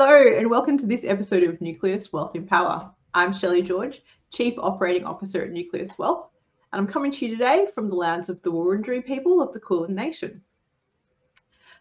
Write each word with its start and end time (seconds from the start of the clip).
Hello, 0.00 0.38
and 0.38 0.48
welcome 0.48 0.78
to 0.78 0.86
this 0.86 1.02
episode 1.02 1.42
of 1.42 1.60
Nucleus 1.60 2.12
Wealth 2.12 2.36
in 2.36 2.46
Power. 2.46 2.88
I'm 3.14 3.32
Shelley 3.32 3.62
George, 3.62 4.00
Chief 4.32 4.54
Operating 4.56 5.04
Officer 5.04 5.42
at 5.42 5.50
Nucleus 5.50 5.98
Wealth, 5.98 6.30
and 6.72 6.78
I'm 6.78 6.86
coming 6.86 7.10
to 7.10 7.26
you 7.26 7.36
today 7.36 7.66
from 7.74 7.88
the 7.88 7.96
lands 7.96 8.28
of 8.28 8.40
the 8.42 8.52
Wurundjeri 8.52 9.04
people 9.04 9.42
of 9.42 9.52
the 9.52 9.58
Kulin 9.58 9.96
Nation. 9.96 10.40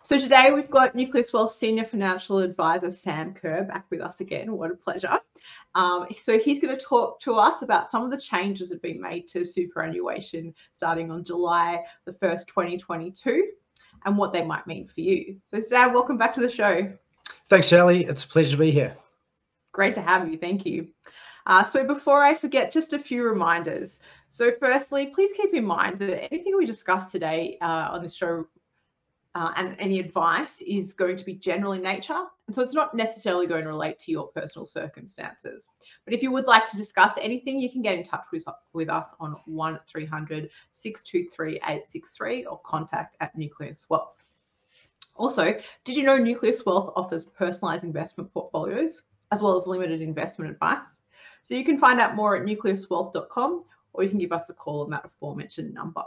So 0.01 0.17
today 0.17 0.49
we've 0.51 0.71
got 0.71 0.95
Nucleus 0.95 1.31
Wealth 1.31 1.51
Senior 1.51 1.85
Financial 1.85 2.39
Advisor 2.39 2.91
Sam 2.91 3.35
Kerr 3.35 3.65
back 3.65 3.85
with 3.91 4.01
us 4.01 4.19
again. 4.19 4.51
What 4.51 4.71
a 4.71 4.75
pleasure. 4.75 5.19
Um, 5.75 6.07
so 6.17 6.39
he's 6.39 6.57
going 6.57 6.75
to 6.75 6.83
talk 6.83 7.19
to 7.19 7.35
us 7.35 7.61
about 7.61 7.87
some 7.87 8.03
of 8.03 8.09
the 8.09 8.19
changes 8.19 8.69
that 8.69 8.77
have 8.77 8.81
been 8.81 8.99
made 8.99 9.27
to 9.27 9.45
superannuation 9.45 10.55
starting 10.73 11.11
on 11.11 11.23
July 11.23 11.83
the 12.05 12.13
1st, 12.13 12.47
2022, 12.47 13.51
and 14.05 14.17
what 14.17 14.33
they 14.33 14.43
might 14.43 14.65
mean 14.65 14.87
for 14.87 15.01
you. 15.01 15.39
So 15.45 15.59
Sam, 15.59 15.93
welcome 15.93 16.17
back 16.17 16.33
to 16.33 16.41
the 16.41 16.49
show. 16.49 16.91
Thanks, 17.49 17.67
Shelley. 17.67 18.03
It's 18.03 18.25
a 18.25 18.27
pleasure 18.27 18.51
to 18.51 18.57
be 18.57 18.71
here. 18.71 18.97
Great 19.71 19.95
to 19.95 20.01
have 20.01 20.29
you. 20.29 20.37
Thank 20.37 20.65
you. 20.65 20.87
Uh, 21.45 21.63
so 21.63 21.85
before 21.85 22.21
I 22.21 22.33
forget, 22.33 22.73
just 22.73 22.91
a 22.91 22.99
few 22.99 23.23
reminders. 23.23 23.99
So 24.29 24.51
firstly, 24.59 25.07
please 25.07 25.31
keep 25.31 25.53
in 25.53 25.63
mind 25.63 25.97
that 25.99 26.31
anything 26.31 26.57
we 26.57 26.65
discuss 26.65 27.09
today 27.09 27.57
uh, 27.61 27.89
on 27.91 28.03
this 28.03 28.13
show 28.13 28.45
uh, 29.33 29.53
and 29.55 29.77
any 29.79 29.99
advice 29.99 30.61
is 30.61 30.91
going 30.91 31.15
to 31.15 31.23
be 31.23 31.35
general 31.35 31.71
in 31.71 31.81
nature. 31.81 32.25
And 32.47 32.55
so 32.55 32.61
it's 32.61 32.73
not 32.73 32.93
necessarily 32.93 33.47
going 33.47 33.63
to 33.63 33.69
relate 33.69 33.97
to 33.99 34.11
your 34.11 34.27
personal 34.27 34.65
circumstances. 34.65 35.69
But 36.03 36.13
if 36.13 36.21
you 36.21 36.31
would 36.31 36.47
like 36.47 36.69
to 36.71 36.75
discuss 36.75 37.13
anything, 37.21 37.59
you 37.59 37.71
can 37.71 37.81
get 37.81 37.97
in 37.97 38.03
touch 38.03 38.25
with, 38.33 38.45
with 38.73 38.89
us 38.89 39.13
on 39.21 39.33
1300 39.45 40.49
623 40.71 41.55
863 41.57 42.45
or 42.45 42.59
contact 42.65 43.15
at 43.21 43.37
Nucleus 43.37 43.85
Wealth. 43.89 44.15
Also, 45.17 45.59
did 45.83 45.95
you 45.95 46.03
know 46.03 46.17
Nucleus 46.17 46.65
Wealth 46.65 46.93
offers 46.95 47.25
personalized 47.25 47.83
investment 47.83 48.33
portfolios 48.33 49.03
as 49.31 49.41
well 49.41 49.55
as 49.55 49.67
limited 49.67 50.01
investment 50.01 50.51
advice? 50.51 51.01
So 51.41 51.55
you 51.55 51.65
can 51.65 51.77
find 51.77 51.99
out 51.99 52.15
more 52.15 52.35
at 52.35 52.43
nucleuswealth.com 52.43 53.63
or 53.93 54.03
you 54.03 54.09
can 54.09 54.19
give 54.19 54.31
us 54.31 54.49
a 54.49 54.53
call 54.53 54.83
on 54.83 54.89
that 54.91 55.05
aforementioned 55.05 55.73
number. 55.73 56.03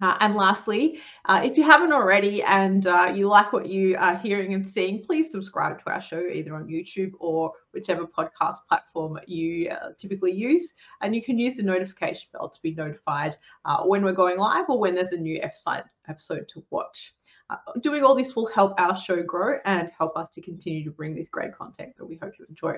Uh, 0.00 0.16
and 0.20 0.34
lastly, 0.34 0.98
uh, 1.26 1.40
if 1.44 1.56
you 1.56 1.62
haven't 1.62 1.92
already 1.92 2.42
and 2.42 2.86
uh, 2.86 3.12
you 3.14 3.28
like 3.28 3.52
what 3.52 3.66
you 3.66 3.96
are 3.96 4.16
hearing 4.16 4.52
and 4.52 4.68
seeing, 4.68 5.04
please 5.04 5.30
subscribe 5.30 5.78
to 5.78 5.90
our 5.90 6.00
show 6.00 6.20
either 6.26 6.54
on 6.56 6.66
YouTube 6.66 7.12
or 7.20 7.52
whichever 7.72 8.04
podcast 8.04 8.56
platform 8.68 9.18
you 9.26 9.70
uh, 9.70 9.90
typically 9.96 10.32
use. 10.32 10.74
And 11.00 11.14
you 11.14 11.22
can 11.22 11.38
use 11.38 11.56
the 11.56 11.62
notification 11.62 12.28
bell 12.32 12.48
to 12.48 12.60
be 12.60 12.74
notified 12.74 13.36
uh, 13.64 13.84
when 13.84 14.04
we're 14.04 14.12
going 14.12 14.36
live 14.36 14.68
or 14.68 14.80
when 14.80 14.94
there's 14.94 15.12
a 15.12 15.16
new 15.16 15.40
episode, 15.42 15.84
episode 16.08 16.48
to 16.48 16.64
watch. 16.70 17.14
Uh, 17.50 17.56
doing 17.80 18.02
all 18.02 18.14
this 18.14 18.34
will 18.34 18.46
help 18.46 18.78
our 18.80 18.96
show 18.96 19.22
grow 19.22 19.58
and 19.64 19.90
help 19.96 20.16
us 20.16 20.30
to 20.30 20.40
continue 20.40 20.82
to 20.82 20.90
bring 20.90 21.14
this 21.14 21.28
great 21.28 21.54
content 21.54 21.92
that 21.96 22.04
we 22.04 22.16
hope 22.22 22.32
you 22.38 22.46
enjoy. 22.48 22.76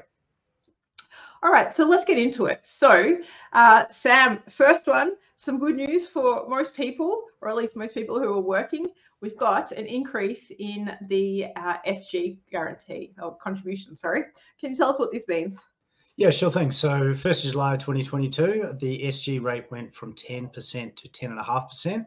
All 1.42 1.52
right, 1.52 1.72
so 1.72 1.86
let's 1.86 2.04
get 2.04 2.18
into 2.18 2.46
it. 2.46 2.64
So, 2.64 3.18
uh, 3.52 3.86
Sam, 3.88 4.42
first 4.50 4.86
one, 4.86 5.12
some 5.36 5.58
good 5.58 5.76
news 5.76 6.08
for 6.08 6.48
most 6.48 6.74
people, 6.74 7.22
or 7.40 7.48
at 7.48 7.56
least 7.56 7.76
most 7.76 7.94
people 7.94 8.18
who 8.18 8.32
are 8.32 8.40
working. 8.40 8.86
We've 9.20 9.36
got 9.36 9.72
an 9.72 9.86
increase 9.86 10.50
in 10.58 10.96
the 11.08 11.46
uh, 11.56 11.76
SG 11.86 12.38
guarantee 12.50 13.12
or 13.20 13.36
contribution. 13.36 13.96
Sorry, 13.96 14.24
can 14.58 14.70
you 14.70 14.76
tell 14.76 14.88
us 14.88 14.98
what 14.98 15.12
this 15.12 15.28
means? 15.28 15.58
Yeah, 16.16 16.30
sure 16.30 16.50
thing. 16.50 16.72
So, 16.72 17.12
1st 17.12 17.44
of 17.44 17.52
July 17.52 17.76
2022, 17.76 18.76
the 18.78 19.02
SG 19.02 19.42
rate 19.42 19.70
went 19.70 19.92
from 19.92 20.14
10% 20.14 20.96
to 20.96 21.08
10.5%. 21.08 22.06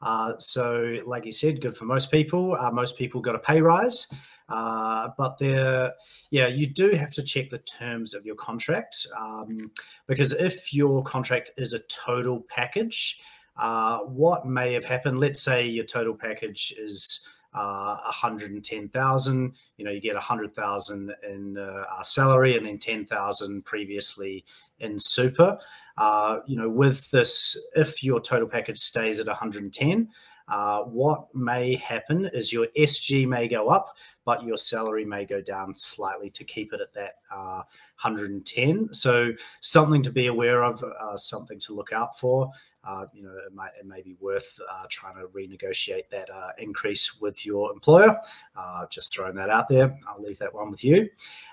Uh, 0.00 0.34
so, 0.38 0.98
like 1.06 1.24
you 1.24 1.32
said, 1.32 1.60
good 1.60 1.76
for 1.76 1.84
most 1.84 2.10
people. 2.10 2.56
Uh, 2.58 2.70
most 2.70 2.96
people 2.96 3.20
got 3.20 3.34
a 3.34 3.38
pay 3.38 3.60
rise. 3.60 4.12
Uh, 4.48 5.10
but 5.18 5.38
there, 5.38 5.92
yeah, 6.30 6.46
you 6.46 6.66
do 6.66 6.90
have 6.92 7.12
to 7.12 7.22
check 7.22 7.50
the 7.50 7.58
terms 7.58 8.14
of 8.14 8.24
your 8.24 8.36
contract 8.36 9.06
um, 9.18 9.70
because 10.06 10.32
if 10.32 10.72
your 10.72 11.02
contract 11.02 11.50
is 11.58 11.74
a 11.74 11.80
total 11.80 12.40
package, 12.48 13.20
uh, 13.58 13.98
what 13.98 14.46
may 14.46 14.72
have 14.72 14.84
happened? 14.84 15.20
Let's 15.20 15.42
say 15.42 15.66
your 15.66 15.84
total 15.84 16.14
package 16.14 16.72
is 16.78 17.26
uh, 17.52 17.96
110,000. 18.04 19.52
You 19.76 19.84
know, 19.84 19.90
you 19.90 20.00
get 20.00 20.14
100,000 20.14 21.14
in 21.28 21.58
uh, 21.58 22.02
salary 22.02 22.56
and 22.56 22.64
then 22.64 22.78
10,000 22.78 23.64
previously 23.64 24.44
in 24.80 24.98
super. 24.98 25.58
Uh, 25.98 26.40
you 26.46 26.56
know, 26.56 26.68
with 26.68 27.10
this, 27.10 27.58
if 27.74 28.04
your 28.04 28.20
total 28.20 28.46
package 28.48 28.78
stays 28.78 29.18
at 29.18 29.26
110, 29.26 30.08
uh, 30.48 30.82
what 30.84 31.34
may 31.34 31.74
happen 31.74 32.30
is 32.32 32.52
your 32.52 32.68
SG 32.78 33.26
may 33.26 33.48
go 33.48 33.68
up, 33.68 33.96
but 34.24 34.42
your 34.44 34.56
salary 34.56 35.04
may 35.04 35.24
go 35.24 35.42
down 35.42 35.74
slightly 35.74 36.30
to 36.30 36.44
keep 36.44 36.72
it 36.72 36.80
at 36.80 36.94
that 36.94 37.16
uh, 37.30 37.62
110. 38.00 38.94
So 38.94 39.32
something 39.60 40.00
to 40.02 40.10
be 40.10 40.28
aware 40.28 40.62
of, 40.62 40.82
uh, 40.82 41.16
something 41.16 41.58
to 41.60 41.74
look 41.74 41.92
out 41.92 42.18
for. 42.18 42.50
Uh, 42.88 43.04
you 43.12 43.22
know, 43.22 43.34
it, 43.46 43.54
might, 43.54 43.70
it 43.78 43.84
may 43.84 44.00
be 44.00 44.16
worth 44.18 44.58
uh, 44.72 44.84
trying 44.88 45.14
to 45.14 45.26
renegotiate 45.28 46.08
that 46.10 46.30
uh, 46.30 46.52
increase 46.56 47.20
with 47.20 47.44
your 47.44 47.70
employer. 47.70 48.18
Uh, 48.56 48.86
just 48.88 49.12
throwing 49.12 49.34
that 49.34 49.50
out 49.50 49.68
there. 49.68 49.94
I'll 50.08 50.22
leave 50.22 50.38
that 50.38 50.54
one 50.54 50.70
with 50.70 50.82
you. 50.82 51.06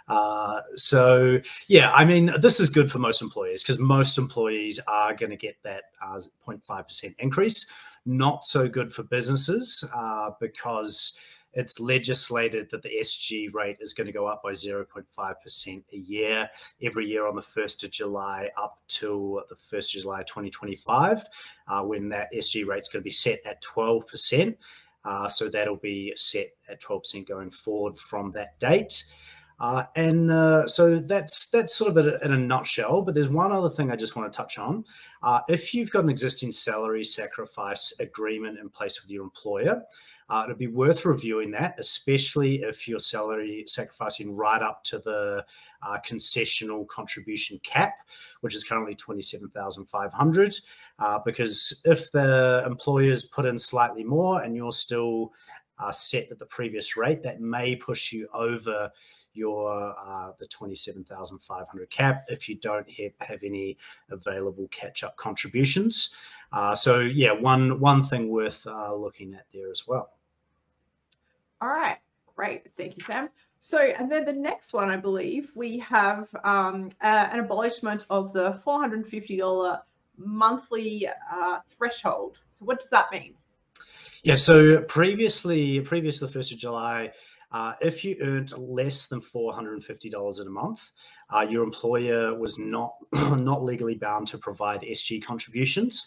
Uh, 0.08 0.62
so, 0.76 1.38
yeah, 1.68 1.92
I 1.92 2.06
mean, 2.06 2.32
this 2.40 2.62
is 2.62 2.70
good 2.70 2.90
for 2.90 3.00
most 3.00 3.22
employees 3.22 3.64
because 3.64 3.82
most 3.82 4.18
employees 4.18 4.80
are 4.88 5.14
going 5.14 5.32
to 5.32 5.36
get 5.36 5.58
that 5.64 5.84
0.5% 6.02 7.16
increase. 7.20 7.70
Not 8.06 8.46
so 8.46 8.70
good 8.70 8.94
for 8.94 9.04
businesses 9.04 9.84
because 10.40 11.20
it's 11.56 11.80
legislated 11.80 12.70
that 12.70 12.84
the 12.84 12.92
SG 13.02 13.54
rate 13.54 13.78
is 13.80 13.94
going 13.94 14.08
to 14.08 14.14
go 14.14 14.28
up 14.28 14.44
by 14.44 14.52
0.5% 14.52 15.84
a 15.94 15.98
year 15.98 16.50
every 16.84 17.08
year 17.08 17.28
on 17.28 17.36
the 17.36 17.42
1st 17.42 17.86
of 17.86 17.92
July 17.92 18.50
up 18.62 18.80
to 18.90 19.42
the 19.50 19.56
1st 19.56 19.96
of 19.96 20.02
July 20.02 20.24
2025, 20.24 21.24
uh, 21.68 21.84
when 21.84 22.10
that 22.10 22.28
SG 22.34 22.68
rate 22.68 22.80
is 22.80 22.90
going 22.90 23.02
to 23.02 23.06
be 23.06 23.12
set 23.12 23.40
at 23.46 23.64
12%. 23.64 24.56
Uh, 25.06 25.28
so 25.28 25.50
that'll 25.50 25.78
be 25.78 26.12
set 26.16 26.48
at 26.68 26.82
12% 26.82 27.28
going 27.28 27.52
forward 27.52 27.98
from 27.98 28.32
that 28.32 28.60
date. 28.60 29.06
Uh, 29.58 29.84
and 29.96 30.32
uh, 30.32 30.68
so 30.68 31.00
that's 31.00 31.50
that's 31.50 31.74
sort 31.74 31.96
of 31.96 32.22
in 32.22 32.34
a 32.34 32.38
nutshell. 32.38 33.02
But 33.02 33.14
there's 33.14 33.30
one 33.30 33.54
other 33.54 33.70
thing 33.70 33.90
I 33.90 33.96
just 33.96 34.16
want 34.18 34.32
to 34.32 34.36
touch 34.36 34.58
on. 34.58 34.84
Uh, 35.24 35.40
if 35.48 35.74
you've 35.74 35.92
got 35.92 36.04
an 36.04 36.10
existing 36.10 36.52
salary 36.52 37.06
sacrifice 37.06 37.94
agreement 38.00 38.60
in 38.60 38.70
place 38.70 39.02
with 39.02 39.10
your 39.10 39.24
employer, 39.24 39.82
uh, 40.30 40.44
it'd 40.46 40.58
be 40.58 40.68
worth 40.68 41.06
reviewing 41.06 41.52
that, 41.52 41.76
especially 41.78 42.62
if 42.64 42.88
you're 42.88 43.00
salary 43.00 43.64
sacrificing 43.68 44.36
right 44.36 44.62
up 44.62 44.84
to 44.86 45.00
the 45.00 45.46
uh, 45.84 45.98
concessional 46.08 46.88
contribution 46.88 47.60
cap, 47.64 47.94
which 48.42 48.56
is 48.56 48.64
currently 48.64 48.96
27,500. 48.96 50.56
Uh, 50.98 51.20
because 51.26 51.82
if 51.86 52.12
the 52.12 52.64
employers 52.66 53.26
put 53.26 53.46
in 53.46 53.60
slightly 53.60 54.04
more 54.04 54.42
and 54.42 54.56
you're 54.56 54.72
still 54.72 55.34
uh, 55.78 55.92
set 55.92 56.32
at 56.32 56.40
the 56.40 56.46
previous 56.46 56.98
rate, 56.98 57.22
that 57.22 57.42
may 57.42 57.76
push 57.76 58.12
you 58.12 58.28
over 58.34 58.90
your 59.36 59.94
uh, 60.00 60.32
the 60.40 60.48
27,500 60.48 61.90
cap 61.90 62.26
if 62.30 62.48
you 62.48 62.56
don't 62.56 62.90
have, 62.90 63.12
have 63.20 63.44
any 63.44 63.78
available 64.10 64.68
catch-up 64.70 65.16
contributions. 65.18 66.16
Uh, 66.52 66.74
so 66.74 67.02
yeah, 67.02 67.32
one 67.32 67.80
one 67.80 68.02
thing 68.02 68.30
worth 68.30 68.66
uh, 68.66 68.96
looking 68.96 69.34
at 69.34 69.46
there 69.54 69.70
as 69.70 69.84
well. 69.88 70.15
All 71.66 71.72
right, 71.72 71.98
great. 72.36 72.70
Thank 72.78 72.96
you, 72.96 73.04
Sam. 73.04 73.28
So, 73.60 73.80
and 73.80 74.12
then 74.12 74.24
the 74.24 74.34
next 74.34 74.72
one, 74.72 74.92
I 74.92 74.98
believe, 74.98 75.52
we 75.56 75.80
have 75.80 76.30
um, 76.44 76.90
uh, 77.02 77.30
an 77.32 77.40
abolishment 77.40 78.06
of 78.12 78.32
the 78.34 78.62
$450 78.64 79.80
monthly 80.16 81.08
uh, 81.34 81.60
threshold. 81.76 82.38
So, 82.54 82.66
what 82.66 82.80
does 82.80 82.92
that 82.92 83.12
mean? 83.12 83.34
Yeah, 84.22 84.36
so 84.36 84.84
previously, 84.84 85.80
previous 85.80 86.20
to 86.20 86.28
the 86.28 86.38
1st 86.38 86.52
of 86.52 86.58
July, 86.60 87.12
uh, 87.52 87.74
if 87.82 88.06
you 88.06 88.16
earned 88.22 88.56
less 88.56 89.08
than 89.08 89.20
$450 89.20 90.42
in 90.42 90.46
a 90.46 90.50
month, 90.52 90.92
uh, 91.32 91.48
your 91.50 91.64
employer 91.64 92.38
was 92.38 92.60
not, 92.60 92.94
not 93.14 93.64
legally 93.64 93.96
bound 93.96 94.28
to 94.28 94.38
provide 94.38 94.82
SG 94.82 95.24
contributions. 95.24 96.06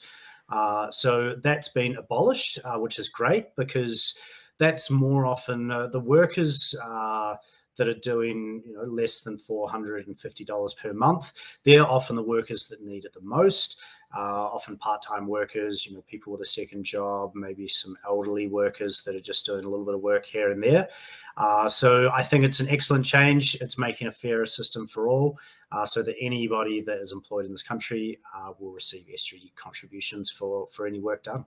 Uh, 0.50 0.88
so 0.92 1.34
that's 1.34 1.70
been 1.70 1.96
abolished, 1.96 2.60
uh, 2.64 2.78
which 2.78 3.00
is 3.00 3.08
great 3.08 3.56
because 3.56 4.16
that's 4.58 4.90
more 4.90 5.26
often 5.26 5.70
uh, 5.70 5.86
the 5.88 6.00
workers 6.00 6.74
uh, 6.84 7.36
that 7.76 7.88
are 7.88 7.94
doing 7.94 8.62
you 8.66 8.74
know 8.74 8.82
less 8.82 9.20
than 9.20 9.38
four 9.38 9.70
hundred 9.70 10.06
and 10.06 10.18
fifty 10.18 10.44
dollars 10.44 10.74
per 10.74 10.92
month. 10.92 11.32
They're 11.64 11.86
often 11.86 12.16
the 12.16 12.22
workers 12.22 12.66
that 12.66 12.82
need 12.84 13.04
it 13.04 13.14
the 13.14 13.20
most. 13.22 13.80
Uh, 14.16 14.48
often 14.48 14.78
part-time 14.78 15.26
workers, 15.26 15.84
you 15.86 15.94
know, 15.94 16.02
people 16.08 16.32
with 16.32 16.40
a 16.40 16.44
second 16.44 16.82
job, 16.82 17.30
maybe 17.34 17.68
some 17.68 17.94
elderly 18.06 18.46
workers 18.46 19.02
that 19.02 19.14
are 19.14 19.20
just 19.20 19.44
doing 19.44 19.66
a 19.66 19.68
little 19.68 19.84
bit 19.84 19.94
of 19.94 20.00
work 20.00 20.24
here 20.24 20.50
and 20.50 20.62
there. 20.62 20.88
Uh, 21.36 21.68
so 21.68 22.10
I 22.14 22.22
think 22.22 22.42
it's 22.42 22.58
an 22.58 22.70
excellent 22.70 23.04
change. 23.04 23.54
It's 23.60 23.76
making 23.76 24.06
a 24.06 24.12
fairer 24.12 24.46
system 24.46 24.86
for 24.86 25.08
all, 25.08 25.38
uh, 25.72 25.84
so 25.84 26.02
that 26.02 26.16
anybody 26.18 26.80
that 26.80 26.98
is 27.00 27.12
employed 27.12 27.44
in 27.44 27.52
this 27.52 27.62
country 27.62 28.18
uh, 28.34 28.52
will 28.58 28.72
receive 28.72 29.04
SG 29.14 29.54
contributions 29.56 30.30
for 30.30 30.66
for 30.72 30.86
any 30.86 31.00
work 31.00 31.22
done. 31.22 31.44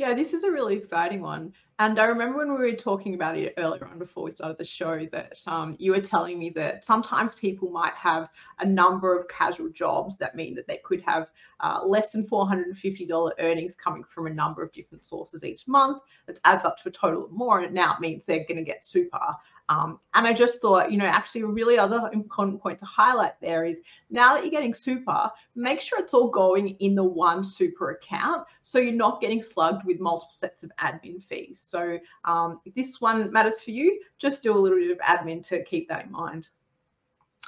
Yeah, 0.00 0.14
this 0.14 0.32
is 0.32 0.44
a 0.44 0.50
really 0.50 0.76
exciting 0.76 1.20
one. 1.20 1.52
And 1.80 1.98
I 1.98 2.04
remember 2.04 2.36
when 2.36 2.52
we 2.52 2.58
were 2.58 2.76
talking 2.76 3.14
about 3.14 3.38
it 3.38 3.54
earlier 3.56 3.86
on 3.86 3.98
before 3.98 4.24
we 4.24 4.32
started 4.32 4.58
the 4.58 4.66
show 4.66 5.06
that 5.12 5.42
um, 5.46 5.76
you 5.78 5.92
were 5.92 6.00
telling 6.00 6.38
me 6.38 6.50
that 6.50 6.84
sometimes 6.84 7.34
people 7.34 7.70
might 7.70 7.94
have 7.94 8.28
a 8.58 8.66
number 8.66 9.18
of 9.18 9.26
casual 9.28 9.70
jobs 9.70 10.18
that 10.18 10.36
mean 10.36 10.54
that 10.56 10.68
they 10.68 10.78
could 10.84 11.00
have 11.00 11.28
uh, 11.60 11.80
less 11.82 12.12
than 12.12 12.26
$450 12.26 13.30
earnings 13.38 13.74
coming 13.74 14.04
from 14.04 14.26
a 14.26 14.30
number 14.30 14.62
of 14.62 14.70
different 14.72 15.06
sources 15.06 15.42
each 15.42 15.66
month. 15.66 16.02
That 16.26 16.38
adds 16.44 16.66
up 16.66 16.76
to 16.82 16.90
a 16.90 16.92
total 16.92 17.24
of 17.24 17.32
more. 17.32 17.60
And 17.60 17.72
now 17.72 17.94
it 17.94 18.00
means 18.00 18.26
they're 18.26 18.44
going 18.44 18.58
to 18.58 18.62
get 18.62 18.84
super. 18.84 19.34
Um, 19.70 20.00
and 20.14 20.26
I 20.26 20.32
just 20.32 20.60
thought, 20.60 20.90
you 20.90 20.98
know, 20.98 21.04
actually 21.04 21.42
a 21.42 21.46
really 21.46 21.78
other 21.78 22.10
important 22.12 22.60
point 22.60 22.80
to 22.80 22.84
highlight 22.84 23.40
there 23.40 23.64
is 23.64 23.80
now 24.10 24.34
that 24.34 24.42
you're 24.42 24.50
getting 24.50 24.74
super, 24.74 25.30
make 25.54 25.80
sure 25.80 26.00
it's 26.00 26.12
all 26.12 26.28
going 26.28 26.70
in 26.80 26.96
the 26.96 27.04
one 27.04 27.44
super 27.44 27.92
account. 27.92 28.48
So 28.64 28.80
you're 28.80 28.92
not 28.92 29.20
getting 29.20 29.40
slugged 29.40 29.86
with 29.86 30.00
multiple 30.00 30.34
sets 30.38 30.64
of 30.64 30.72
admin 30.80 31.22
fees. 31.22 31.60
So 31.70 31.98
um, 32.24 32.60
if 32.64 32.74
this 32.74 33.00
one 33.00 33.32
matters 33.32 33.62
for 33.62 33.70
you, 33.70 34.00
just 34.18 34.42
do 34.42 34.54
a 34.54 34.58
little 34.58 34.78
bit 34.78 34.90
of 34.90 34.98
admin 34.98 35.46
to 35.48 35.62
keep 35.64 35.88
that 35.88 36.06
in 36.06 36.12
mind. 36.12 36.48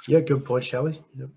Yeah, 0.07 0.19
good 0.19 0.43
point, 0.45 0.63
Shelley. 0.63 0.99
Yep. 1.17 1.29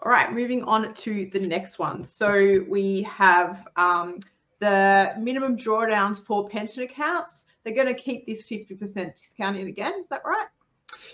All 0.00 0.12
right, 0.12 0.32
moving 0.32 0.62
on 0.64 0.94
to 0.94 1.28
the 1.32 1.40
next 1.40 1.78
one. 1.78 2.04
So 2.04 2.64
we 2.68 3.02
have 3.02 3.66
um, 3.76 4.20
the 4.60 5.14
minimum 5.18 5.56
drawdowns 5.56 6.18
for 6.24 6.48
pension 6.48 6.82
accounts 6.82 7.46
they're 7.66 7.74
going 7.74 7.92
to 7.92 8.00
keep 8.00 8.26
this 8.26 8.46
50% 8.46 9.14
discounted 9.16 9.66
again. 9.66 9.94
Is 10.00 10.08
that 10.10 10.22
right? 10.24 10.46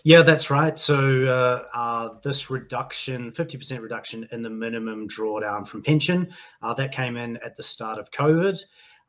Yeah, 0.05 0.21
that's 0.21 0.51
right. 0.51 0.79
So 0.79 1.25
uh, 1.25 1.65
uh, 1.75 2.19
this 2.23 2.51
reduction, 2.51 3.33
50% 3.33 3.81
reduction 3.81 4.29
in 4.33 4.43
the 4.43 4.51
minimum 4.51 5.09
drawdown 5.09 5.67
from 5.67 5.83
pension, 5.83 6.29
uh, 6.61 6.75
that 6.75 6.93
came 6.93 7.17
in 7.17 7.39
at 7.39 7.57
the 7.57 7.63
start 7.63 7.99
of 7.99 8.11
COVID. 8.11 8.63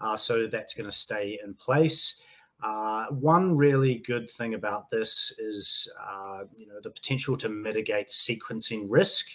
Uh, 0.04 0.18
so 0.18 0.48
that's 0.48 0.74
going 0.74 0.90
to 0.90 0.96
stay 0.96 1.40
in 1.44 1.54
place. 1.54 2.22
Uh, 2.62 3.08
one 3.08 3.56
really 3.56 3.96
good 4.06 4.30
thing 4.30 4.54
about 4.54 4.90
this 4.90 5.38
is, 5.40 5.92
uh, 6.02 6.44
you 6.56 6.68
know, 6.68 6.80
the 6.84 6.90
potential 6.90 7.36
to 7.38 7.50
mitigate 7.50 8.10
sequencing 8.10 8.86
risk, 8.88 9.28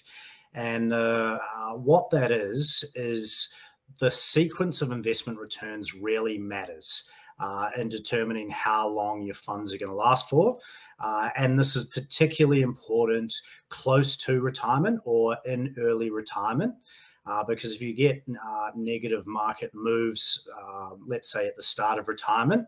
and 0.55 0.91
what 1.83 2.11
that 2.11 2.31
is 2.31 2.91
is 2.95 3.53
the 3.99 4.11
sequence 4.11 4.83
of 4.83 4.93
investment 4.93 5.39
returns 5.39 5.95
really 5.95 6.39
matters 6.39 7.11
uh, 7.41 7.71
in 7.77 7.89
determining 7.89 8.51
how 8.51 8.89
long 8.89 9.23
your 9.23 9.35
funds 9.35 9.75
are 9.75 9.79
going 9.79 9.91
to 9.91 9.97
last 9.97 10.29
for. 10.29 10.59
Uh, 11.01 11.31
and 11.37 11.59
this 11.59 11.77
is 11.77 11.85
particularly 11.87 12.63
important 12.63 13.33
close 13.69 14.17
to 14.17 14.41
retirement 14.41 15.01
or 15.05 15.37
in 15.47 15.75
early 15.79 16.11
retirement. 16.11 16.75
Uh, 17.29 17.45
because 17.45 17.75
if 17.75 17.81
you 17.83 17.93
get 17.93 18.23
uh, 18.43 18.71
negative 18.75 19.27
market 19.27 19.71
moves, 19.75 20.49
uh, 20.59 20.91
let's 21.07 21.31
say 21.31 21.47
at 21.47 21.57
the 21.57 21.63
start 21.63 21.99
of 21.99 22.09
retirement, 22.09 22.67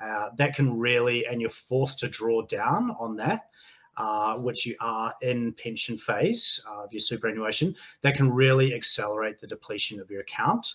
uh, 0.00 0.28
that 0.36 0.54
can 0.54 0.78
really, 0.78 1.26
and 1.26 1.40
you're 1.40 1.50
forced 1.50 1.98
to 1.98 2.08
draw 2.08 2.42
down 2.42 2.94
on 3.00 3.16
that, 3.16 3.40
uh, 3.96 4.36
which 4.36 4.66
you 4.66 4.76
are 4.80 5.12
in 5.22 5.52
pension 5.54 5.96
phase 5.98 6.64
of 6.70 6.92
your 6.92 7.00
superannuation, 7.00 7.74
that 8.02 8.14
can 8.14 8.30
really 8.30 8.74
accelerate 8.74 9.40
the 9.40 9.46
depletion 9.46 10.00
of 10.00 10.10
your 10.10 10.20
account. 10.20 10.74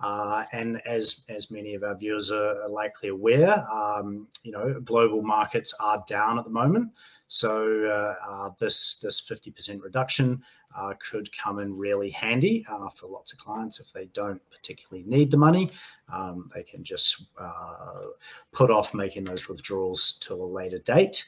Uh, 0.00 0.44
and 0.52 0.80
as 0.84 1.24
as 1.28 1.50
many 1.50 1.76
of 1.76 1.84
our 1.84 1.96
viewers 1.96 2.32
are 2.32 2.68
likely 2.68 3.10
aware, 3.10 3.64
um, 3.70 4.26
you 4.42 4.50
know, 4.50 4.80
global 4.80 5.22
markets 5.22 5.72
are 5.78 6.02
down 6.08 6.38
at 6.38 6.44
the 6.44 6.50
moment. 6.50 6.90
So 7.28 7.84
uh, 7.86 8.14
uh, 8.28 8.50
this 8.58 8.96
this 8.96 9.20
fifty 9.20 9.50
percent 9.52 9.80
reduction 9.82 10.42
uh, 10.76 10.94
could 10.98 11.28
come 11.36 11.58
in 11.58 11.76
really 11.76 12.10
handy 12.10 12.64
uh, 12.68 12.88
for 12.88 13.08
lots 13.08 13.32
of 13.32 13.38
clients 13.38 13.80
if 13.80 13.92
they 13.92 14.06
don't 14.06 14.40
particularly 14.50 15.04
need 15.08 15.30
the 15.30 15.36
money. 15.36 15.70
Um, 16.12 16.50
they 16.54 16.62
can 16.62 16.84
just 16.84 17.26
uh, 17.38 18.06
put 18.52 18.70
off 18.70 18.94
making 18.94 19.24
those 19.24 19.48
withdrawals 19.48 20.18
till 20.20 20.42
a 20.42 20.46
later 20.46 20.78
date. 20.78 21.24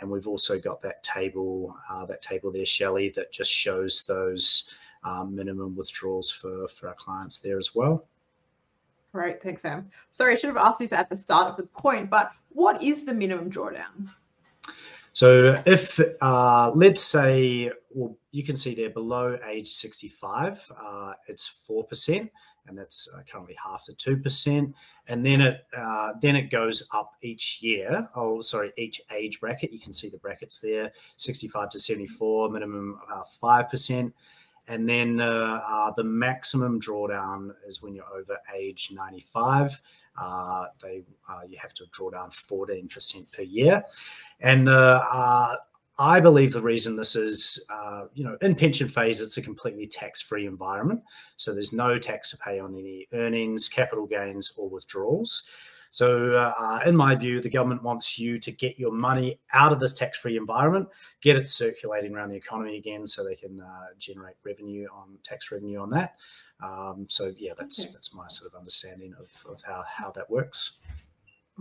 and 0.00 0.10
we've 0.10 0.26
also 0.26 0.58
got 0.58 0.80
that 0.82 1.02
table 1.02 1.76
that 2.08 2.22
table 2.22 2.50
there, 2.50 2.66
Shelley, 2.66 3.10
that 3.10 3.32
just 3.32 3.50
shows 3.50 4.04
those 4.04 4.70
um, 5.04 5.34
minimum 5.34 5.76
withdrawals 5.76 6.30
for, 6.30 6.68
for 6.68 6.88
our 6.88 6.94
clients 6.94 7.38
there 7.38 7.58
as 7.58 7.74
well. 7.74 8.06
Great, 9.12 9.42
thanks, 9.42 9.62
Sam. 9.62 9.90
Sorry, 10.10 10.34
I 10.34 10.36
should 10.36 10.48
have 10.48 10.56
asked 10.56 10.78
this 10.78 10.92
at 10.92 11.10
the 11.10 11.16
start 11.16 11.48
of 11.48 11.56
the 11.56 11.64
point, 11.64 12.10
but 12.10 12.30
what 12.50 12.82
is 12.82 13.04
the 13.04 13.12
minimum 13.12 13.50
drawdown? 13.50 14.08
So 15.12 15.60
if, 15.66 16.00
uh, 16.20 16.70
let's 16.74 17.00
say, 17.00 17.72
well, 17.92 18.16
you 18.30 18.44
can 18.44 18.56
see 18.56 18.74
there 18.74 18.90
below 18.90 19.38
age 19.46 19.68
65, 19.68 20.66
uh, 20.80 21.12
it's 21.28 21.52
4%, 21.68 22.30
and 22.66 22.78
that's 22.78 23.08
uh, 23.14 23.20
currently 23.30 23.56
half 23.62 23.84
to 23.84 23.92
2%. 23.92 24.72
And 25.08 25.26
then 25.26 25.40
it, 25.40 25.66
uh, 25.76 26.12
then 26.20 26.36
it 26.36 26.50
goes 26.50 26.86
up 26.94 27.14
each 27.22 27.60
year. 27.62 28.08
Oh, 28.14 28.40
sorry, 28.40 28.72
each 28.78 29.00
age 29.12 29.40
bracket. 29.40 29.72
You 29.72 29.80
can 29.80 29.92
see 29.92 30.08
the 30.08 30.18
brackets 30.18 30.60
there, 30.60 30.92
65 31.16 31.70
to 31.70 31.80
74, 31.80 32.50
minimum 32.50 33.00
5%. 33.42 34.06
Uh, 34.06 34.10
and 34.68 34.88
then 34.88 35.20
uh, 35.20 35.60
uh, 35.66 35.90
the 35.96 36.04
maximum 36.04 36.80
drawdown 36.80 37.50
is 37.66 37.82
when 37.82 37.92
you're 37.92 38.12
over 38.14 38.38
age 38.54 38.90
95. 38.92 39.80
Uh, 40.16 40.66
they 40.80 41.02
you 41.48 41.56
have 41.58 41.72
to 41.72 41.86
draw 41.92 42.10
down 42.10 42.30
14% 42.30 43.32
per 43.32 43.42
year, 43.42 43.82
and 44.40 44.68
I 46.00 46.18
believe 46.18 46.54
the 46.54 46.62
reason 46.62 46.96
this 46.96 47.14
is, 47.14 47.64
you 48.14 48.24
know, 48.24 48.38
in 48.40 48.54
pension 48.54 48.88
phase, 48.88 49.20
it's 49.20 49.36
a 49.36 49.42
completely 49.42 49.86
tax-free 49.86 50.46
environment, 50.46 51.02
so 51.36 51.52
there's 51.52 51.74
no 51.74 51.98
tax 51.98 52.30
to 52.30 52.38
pay 52.38 52.58
on 52.58 52.74
any 52.74 53.06
earnings, 53.12 53.68
capital 53.68 54.06
gains, 54.06 54.54
or 54.56 54.70
withdrawals. 54.70 55.46
So, 55.92 56.32
uh, 56.34 56.80
in 56.86 56.96
my 56.96 57.16
view, 57.16 57.40
the 57.40 57.50
government 57.50 57.82
wants 57.82 58.18
you 58.18 58.38
to 58.38 58.50
get 58.52 58.78
your 58.78 58.92
money 58.92 59.40
out 59.52 59.72
of 59.72 59.80
this 59.80 59.92
tax 59.92 60.16
free 60.16 60.36
environment, 60.36 60.88
get 61.20 61.36
it 61.36 61.48
circulating 61.48 62.14
around 62.14 62.30
the 62.30 62.36
economy 62.36 62.78
again 62.78 63.06
so 63.06 63.22
they 63.22 63.34
can 63.34 63.60
uh, 63.60 63.88
generate 63.98 64.36
revenue 64.44 64.86
on 64.94 65.18
tax 65.22 65.52
revenue 65.52 65.80
on 65.80 65.90
that. 65.90 66.14
Um, 66.62 67.06
so, 67.10 67.34
yeah, 67.36 67.52
that's 67.58 67.80
okay. 67.82 67.90
that's 67.92 68.14
my 68.14 68.28
sort 68.28 68.52
of 68.52 68.58
understanding 68.58 69.14
of, 69.18 69.50
of 69.50 69.62
how, 69.64 69.84
how 69.86 70.10
that 70.12 70.30
works. 70.30 70.78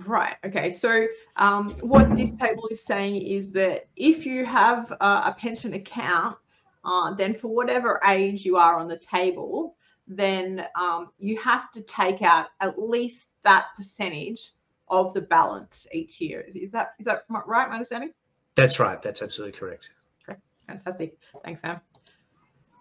Right. 0.05 0.35
Okay. 0.45 0.71
So, 0.71 1.07
um, 1.35 1.71
what 1.81 2.15
this 2.15 2.31
table 2.33 2.67
is 2.69 2.85
saying 2.85 3.21
is 3.21 3.51
that 3.53 3.87
if 3.95 4.25
you 4.25 4.45
have 4.45 4.91
uh, 4.99 5.23
a 5.25 5.35
pension 5.37 5.73
account, 5.73 6.37
uh, 6.85 7.13
then 7.13 7.33
for 7.33 7.49
whatever 7.49 7.99
age 8.05 8.45
you 8.45 8.55
are 8.55 8.77
on 8.77 8.87
the 8.87 8.97
table, 8.97 9.75
then 10.07 10.65
um, 10.75 11.07
you 11.17 11.37
have 11.39 11.71
to 11.71 11.81
take 11.81 12.21
out 12.21 12.47
at 12.61 12.79
least 12.79 13.27
that 13.43 13.67
percentage 13.75 14.51
of 14.87 15.13
the 15.13 15.21
balance 15.21 15.85
each 15.93 16.21
year. 16.21 16.45
Is 16.47 16.71
that 16.71 16.93
is 16.99 17.05
that 17.05 17.25
right? 17.29 17.67
My 17.67 17.73
understanding? 17.73 18.11
That's 18.55 18.79
right. 18.79 19.01
That's 19.01 19.21
absolutely 19.21 19.57
correct. 19.57 19.89
Okay, 20.27 20.39
fantastic. 20.67 21.17
Thanks, 21.43 21.61
Sam. 21.61 21.81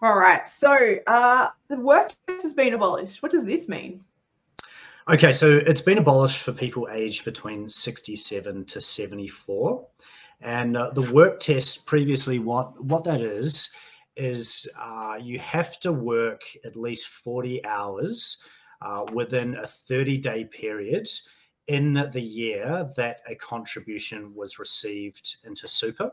All 0.01 0.17
right. 0.17 0.47
So 0.47 0.95
uh, 1.07 1.49
the 1.67 1.77
work 1.77 2.13
test 2.27 2.43
has 2.43 2.53
been 2.53 2.73
abolished. 2.73 3.21
What 3.21 3.31
does 3.31 3.45
this 3.45 3.67
mean? 3.67 4.03
Okay, 5.09 5.33
so 5.33 5.57
it's 5.65 5.81
been 5.81 5.97
abolished 5.97 6.37
for 6.37 6.51
people 6.51 6.87
aged 6.91 7.25
between 7.25 7.67
67 7.67 8.65
to 8.65 8.79
74. 8.79 9.87
And 10.41 10.77
uh, 10.77 10.91
the 10.91 11.11
work 11.11 11.39
test 11.39 11.87
previously, 11.87 12.37
what, 12.37 12.79
what 12.83 13.05
that 13.05 13.19
is, 13.19 13.73
is 14.15 14.69
uh, 14.79 15.17
you 15.19 15.39
have 15.39 15.79
to 15.79 15.91
work 15.91 16.43
at 16.63 16.75
least 16.75 17.07
40 17.07 17.65
hours 17.65 18.43
uh, 18.83 19.03
within 19.11 19.55
a 19.55 19.65
30 19.65 20.19
day 20.19 20.45
period 20.45 21.09
in 21.65 22.07
the 22.13 22.21
year 22.21 22.87
that 22.95 23.21
a 23.27 23.33
contribution 23.33 24.31
was 24.35 24.59
received 24.59 25.37
into 25.43 25.67
super. 25.67 26.11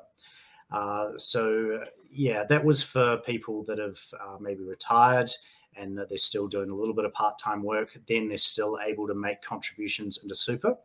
Uh, 0.71 1.11
so, 1.19 1.85
yeah, 2.11 2.45
that 2.45 2.65
was 2.65 2.83
for 2.83 3.19
people 3.19 3.63
that 3.65 3.77
have 3.77 3.99
uh, 4.19 4.39
maybe 4.41 4.63
retired 4.65 5.29
and 5.79 5.99
they're 5.99 6.19
still 6.19 6.49
doing 6.49 6.71
a 6.71 6.75
little 6.75 6.95
bit 6.95 7.05
of 7.05 7.13
part 7.13 7.39
time 7.39 7.63
work, 7.63 7.97
then 8.07 8.29
they're 8.29 8.39
still 8.39 8.79
able 8.87 9.07
to 9.07 9.15
make 9.15 9.43
contributions 9.43 10.19
into 10.23 10.35
super. 10.35 10.77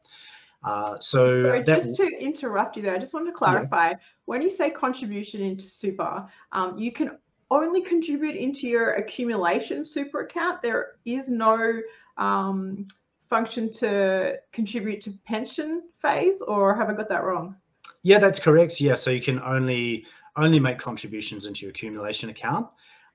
Uh, 0.63 0.99
so, 0.99 1.49
so 1.49 1.63
just 1.63 1.95
to 1.95 2.07
interrupt 2.19 2.77
you 2.77 2.83
there, 2.83 2.93
I 2.93 2.99
just 2.99 3.13
want 3.13 3.25
to 3.25 3.31
clarify 3.31 3.91
yeah. 3.91 3.97
when 4.25 4.41
you 4.41 4.49
say 4.49 4.69
contribution 4.69 5.41
into 5.41 5.67
super, 5.69 6.27
um, 6.51 6.77
you 6.77 6.91
can 6.91 7.17
only 7.49 7.81
contribute 7.81 8.35
into 8.35 8.67
your 8.67 8.93
accumulation 8.93 9.83
super 9.83 10.21
account. 10.21 10.61
There 10.61 10.93
is 11.05 11.29
no 11.29 11.81
um, 12.17 12.87
function 13.29 13.71
to 13.71 14.37
contribute 14.51 15.01
to 15.01 15.11
pension 15.25 15.83
phase, 15.99 16.41
or 16.41 16.75
have 16.75 16.89
I 16.89 16.93
got 16.93 17.09
that 17.09 17.23
wrong? 17.23 17.55
Yeah, 18.03 18.19
that's 18.19 18.39
correct. 18.39 18.79
Yeah, 18.81 18.95
so 18.95 19.11
you 19.11 19.21
can 19.21 19.39
only 19.41 20.05
only 20.37 20.59
make 20.59 20.79
contributions 20.79 21.45
into 21.45 21.61
your 21.65 21.71
accumulation 21.71 22.29
account, 22.29 22.67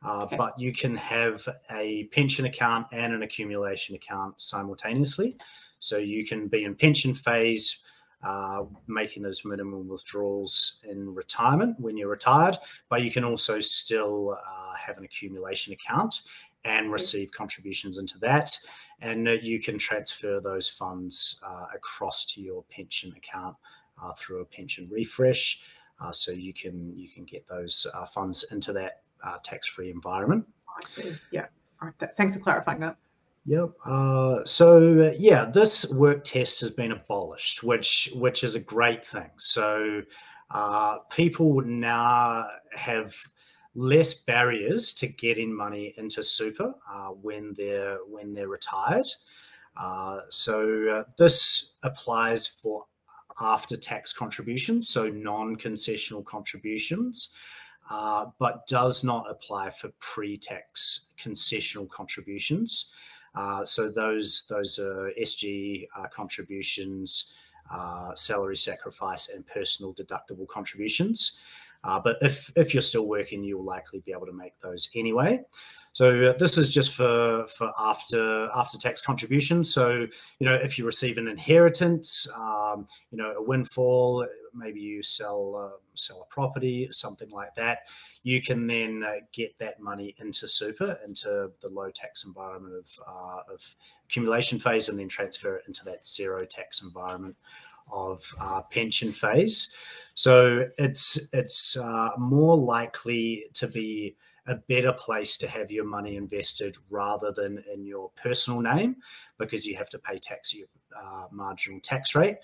uh, 0.05 0.23
okay. 0.25 0.37
but 0.37 0.59
you 0.59 0.73
can 0.73 0.97
have 0.97 1.47
a 1.71 2.05
pension 2.13 2.47
account 2.47 2.87
and 2.93 3.13
an 3.13 3.23
accumulation 3.23 3.95
account 3.95 4.41
simultaneously. 4.41 5.37
So 5.79 5.99
you 5.99 6.27
can 6.27 6.49
be 6.49 6.65
in 6.65 6.75
pension 6.75 7.15
phase 7.15 7.83
uh, 8.23 8.65
making 8.87 9.23
those 9.23 9.45
minimum 9.45 9.89
withdrawals 9.89 10.81
in 10.91 11.15
retirement 11.15 11.79
when 11.79 11.97
you're 11.97 12.09
retired, 12.09 12.57
but 12.89 13.03
you 13.03 13.11
can 13.11 13.25
also 13.25 13.61
still 13.61 14.33
uh, 14.33 14.75
have 14.75 14.99
an 14.99 15.05
accumulation 15.05 15.73
account 15.73 16.23
and 16.65 16.91
receive 16.91 17.31
contributions 17.31 17.99
into 17.99 18.19
that. 18.19 18.57
And 19.01 19.29
uh, 19.29 19.33
you 19.33 19.61
can 19.61 19.79
transfer 19.79 20.41
those 20.41 20.69
funds 20.69 21.41
uh, 21.47 21.67
across 21.75 22.25
to 22.35 22.41
your 22.41 22.65
pension 22.65 23.13
account 23.17 23.57
uh, 24.03 24.13
through 24.19 24.41
a 24.41 24.45
pension 24.45 24.89
refresh. 24.91 25.61
Uh, 26.01 26.13
so 26.13 26.33
you 26.33 26.53
can 26.53 26.93
you 26.97 27.09
can 27.09 27.25
get 27.25 27.47
those 27.49 27.87
uh, 27.95 28.05
funds 28.05 28.45
into 28.51 28.73
that 28.73 29.03
tax-free 29.43 29.91
environment. 29.91 30.47
Yeah. 31.31 31.47
All 31.81 31.89
right. 31.89 32.13
Thanks 32.13 32.35
for 32.35 32.41
clarifying 32.41 32.81
that. 32.81 32.97
Yep. 33.47 33.71
Uh, 33.85 34.45
so 34.45 35.13
yeah, 35.19 35.45
this 35.45 35.93
work 35.93 36.25
test 36.25 36.61
has 36.61 36.71
been 36.71 36.93
abolished, 36.93 37.63
which 37.63 38.11
which 38.15 38.43
is 38.43 38.57
a 38.57 38.61
great 38.61 39.05
thing. 39.05 39.31
So 39.37 40.03
uh, 40.51 40.99
people 41.11 41.61
now 41.63 42.49
have 42.73 43.15
less 43.75 44.15
barriers 44.15 44.95
to 44.95 45.07
getting 45.07 45.55
money 45.55 45.95
into 45.97 46.25
super 46.25 46.75
uh, 46.91 47.09
when 47.09 47.55
they're 47.57 47.99
when 48.09 48.35
they're 48.35 48.49
retired. 48.49 49.07
Uh, 49.77 50.21
so 50.29 50.89
uh, 50.89 51.05
this 51.19 51.77
applies 51.83 52.47
for 52.49 52.87
after 53.39 53.77
tax 53.77 54.15
contributions, 54.15 54.89
so 54.89 55.09
non-concessional 55.11 56.25
contributions, 56.25 57.35
uh, 57.91 58.27
but 58.39 58.67
does 58.67 59.05
not 59.05 59.31
apply 59.31 59.71
for 59.71 59.91
pre-tax 60.01 61.11
concessional 61.19 61.89
contributions. 61.89 62.93
Uh, 63.35 63.65
so 63.65 63.91
those 63.91 64.47
those 64.49 64.79
are 64.79 65.13
SG 65.21 65.87
uh, 65.97 66.07
contributions, 66.09 67.35
uh, 67.71 68.15
salary 68.15 68.57
sacrifice, 68.57 69.29
and 69.29 69.47
personal 69.47 69.95
deductible 69.95 70.49
contributions. 70.49 71.39
Uh, 71.85 72.01
but 72.03 72.17
if 72.23 72.51
if 72.57 72.75
you're 72.75 72.81
still 72.81 73.07
working, 73.07 73.45
you'll 73.45 73.63
likely 73.65 74.01
be 74.01 74.13
able 74.13 74.27
to 74.27 74.33
make 74.33 74.59
those 74.61 74.89
anyway. 74.95 75.41
So 75.93 76.33
this 76.33 76.59
is 76.59 76.71
just 76.71 76.93
for 76.93 77.47
for 77.47 77.73
after 77.79 78.51
after 78.55 78.79
tax 78.79 79.01
contributions. 79.01 79.73
So 79.73 80.07
you 80.39 80.47
know 80.49 80.55
if 80.55 80.79
you 80.79 80.85
receive 80.85 81.19
an 81.19 81.29
inheritance, 81.29 82.27
um, 82.37 82.87
you 83.11 83.19
know 83.19 83.33
a 83.33 83.43
windfall, 83.43 84.27
maybe 84.55 84.81
you 84.81 85.03
sell 85.03 85.57
uh, 85.57 85.79
sell 85.99 86.23
a 86.23 86.35
property, 86.35 86.89
something 86.91 87.31
like 87.31 87.55
that, 87.57 87.81
you 88.23 88.43
can 88.43 88.67
then 88.67 89.05
uh, 89.05 89.21
get 89.33 89.57
that 89.59 89.81
money 89.81 90.15
into 90.19 90.49
super, 90.49 90.99
into 91.07 91.51
the 91.61 91.69
low 91.69 91.91
tax 91.91 92.25
environment 92.25 92.75
of 92.75 93.01
uh, 93.07 93.53
of 93.53 93.75
accumulation 94.05 94.59
phase, 94.59 94.89
and 94.89 94.99
then 94.99 95.09
transfer 95.09 95.57
it 95.57 95.65
into 95.67 95.85
that 95.85 96.05
zero 96.05 96.45
tax 96.45 96.83
environment 96.83 97.37
of 97.91 98.23
uh, 98.41 98.63
pension 98.63 99.13
phase. 99.13 99.75
So 100.15 100.69
it's 100.79 101.29
it's 101.33 101.77
uh, 101.77 102.11
more 102.19 102.57
likely 102.57 103.45
to 103.55 103.69
be 103.69 104.17
a 104.47 104.55
better 104.55 104.93
place 104.93 105.37
to 105.39 105.49
have 105.49 105.71
your 105.71 105.85
money 105.85 106.17
invested 106.17 106.77
rather 106.89 107.33
than 107.33 107.63
in 107.73 107.85
your 107.85 108.11
personal 108.17 108.61
name 108.61 108.97
because 109.39 109.67
you 109.67 109.77
have 109.77 109.89
to 109.91 109.99
pay 109.99 110.17
tax 110.19 110.55
at 110.55 110.61
your 110.61 110.69
uh, 110.97 111.27
marginal 111.33 111.81
tax 111.81 112.15
rate 112.15 112.37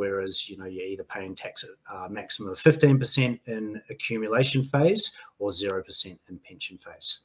whereas 0.00 0.48
you 0.48 0.56
know 0.56 0.64
you're 0.64 0.86
either 0.86 1.04
paying 1.04 1.34
tax 1.34 1.62
at 1.62 1.70
a 1.94 2.04
uh, 2.04 2.08
maximum 2.08 2.50
of 2.50 2.58
15% 2.58 3.38
in 3.46 3.82
accumulation 3.90 4.64
phase 4.64 5.16
or 5.38 5.50
0% 5.50 6.18
in 6.28 6.38
pension 6.38 6.78
phase 6.78 7.24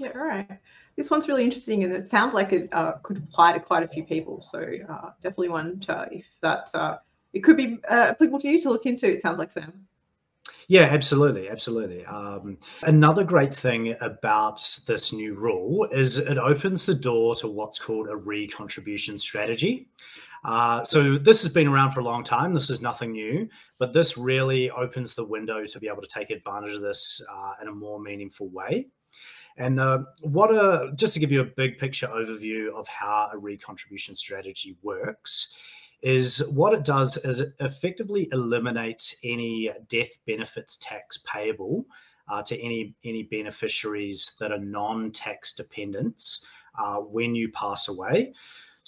yeah 0.00 0.10
all 0.14 0.24
right 0.24 0.48
this 0.96 1.10
one's 1.10 1.28
really 1.28 1.44
interesting 1.44 1.84
and 1.84 1.92
it 1.92 2.08
sounds 2.08 2.32
like 2.32 2.52
it 2.52 2.68
uh, 2.72 2.92
could 3.02 3.18
apply 3.18 3.52
to 3.52 3.60
quite 3.60 3.82
a 3.82 3.88
few 3.88 4.02
people 4.02 4.40
so 4.40 4.58
uh, 4.88 5.10
definitely 5.22 5.50
one 5.50 5.78
to, 5.80 6.08
if 6.10 6.24
that 6.40 6.70
uh, 6.72 6.96
it 7.34 7.40
could 7.40 7.58
be 7.58 7.78
uh, 7.90 8.06
applicable 8.12 8.40
to 8.40 8.48
you 8.48 8.60
to 8.60 8.70
look 8.70 8.86
into 8.86 9.06
it 9.06 9.20
sounds 9.20 9.38
like 9.38 9.50
sam 9.50 9.86
yeah, 10.70 10.82
absolutely, 10.82 11.50
absolutely. 11.50 12.06
Um, 12.06 12.56
another 12.84 13.24
great 13.24 13.52
thing 13.52 13.96
about 14.00 14.60
this 14.86 15.12
new 15.12 15.34
rule 15.34 15.88
is 15.90 16.16
it 16.16 16.38
opens 16.38 16.86
the 16.86 16.94
door 16.94 17.34
to 17.36 17.48
what's 17.48 17.80
called 17.80 18.06
a 18.06 18.14
recontribution 18.14 19.18
strategy. 19.18 19.88
Uh, 20.44 20.82
so 20.84 21.18
this 21.18 21.42
has 21.42 21.52
been 21.52 21.68
around 21.68 21.90
for 21.90 22.00
a 22.00 22.04
long 22.04 22.24
time. 22.24 22.52
This 22.52 22.70
is 22.70 22.80
nothing 22.80 23.12
new, 23.12 23.48
but 23.78 23.92
this 23.92 24.16
really 24.16 24.70
opens 24.70 25.14
the 25.14 25.24
window 25.24 25.66
to 25.66 25.78
be 25.78 25.88
able 25.88 26.02
to 26.02 26.08
take 26.08 26.30
advantage 26.30 26.74
of 26.74 26.82
this 26.82 27.22
uh, 27.30 27.54
in 27.60 27.68
a 27.68 27.72
more 27.72 28.00
meaningful 28.00 28.48
way. 28.48 28.88
And 29.56 29.78
uh, 29.78 30.04
what 30.22 30.50
a 30.50 30.92
just 30.94 31.14
to 31.14 31.20
give 31.20 31.32
you 31.32 31.40
a 31.40 31.44
big 31.44 31.78
picture 31.78 32.06
overview 32.06 32.72
of 32.72 32.88
how 32.88 33.30
a 33.32 33.36
recontribution 33.36 34.16
strategy 34.16 34.76
works 34.82 35.54
is 36.02 36.48
what 36.48 36.72
it 36.72 36.84
does 36.84 37.18
is 37.18 37.40
it 37.40 37.52
effectively 37.60 38.28
eliminates 38.32 39.16
any 39.22 39.70
death 39.88 40.18
benefits 40.26 40.78
tax 40.78 41.18
payable 41.18 41.84
uh, 42.28 42.42
to 42.42 42.58
any 42.58 42.94
any 43.04 43.24
beneficiaries 43.24 44.34
that 44.40 44.52
are 44.52 44.58
non-tax 44.58 45.52
dependents 45.52 46.46
uh, 46.78 46.96
when 46.96 47.34
you 47.34 47.50
pass 47.50 47.88
away. 47.88 48.32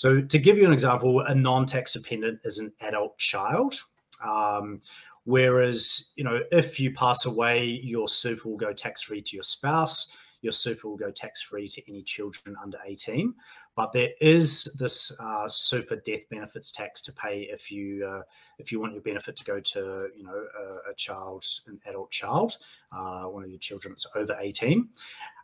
So, 0.03 0.21
to 0.21 0.39
give 0.41 0.59
you 0.59 0.65
an 0.65 0.73
example, 0.73 1.21
a 1.21 1.33
non-tax 1.33 1.93
dependent 1.93 2.41
is 2.43 2.59
an 2.59 2.73
adult 2.81 3.17
child. 3.19 3.81
Um, 4.21 4.83
whereas, 5.23 6.11
you 6.17 6.25
know, 6.25 6.41
if 6.51 6.81
you 6.81 6.93
pass 6.93 7.25
away, 7.25 7.65
your 7.65 8.09
super 8.09 8.49
will 8.49 8.57
go 8.57 8.73
tax-free 8.73 9.23
to 9.23 9.37
your 9.37 9.45
spouse. 9.45 10.13
Your 10.41 10.51
super 10.51 10.89
will 10.89 10.97
go 10.97 11.13
tax-free 11.13 11.69
to 11.69 11.89
any 11.89 12.03
children 12.03 12.57
under 12.61 12.79
18. 12.85 13.33
But 13.75 13.93
there 13.93 14.11
is 14.21 14.65
this 14.79 15.19
uh, 15.19 15.49
super 15.49 15.97
death 15.97 16.29
benefits 16.29 16.73
tax 16.73 17.01
to 17.03 17.13
pay 17.13 17.49
if 17.51 17.71
you 17.71 18.07
uh, 18.07 18.23
if 18.59 18.71
you 18.71 18.81
want 18.81 18.93
your 18.93 19.03
benefit 19.03 19.37
to 19.37 19.45
go 19.45 19.61
to 19.61 20.09
you 20.15 20.25
know 20.25 20.45
a, 20.61 20.91
a 20.91 20.95
child, 20.95 21.45
an 21.67 21.81
adult 21.87 22.11
child, 22.11 22.59
uh, 22.95 23.23
one 23.23 23.45
of 23.45 23.51
your 23.51 23.59
children 23.59 23.93
that's 23.93 24.07
over 24.15 24.37
18. 24.39 24.89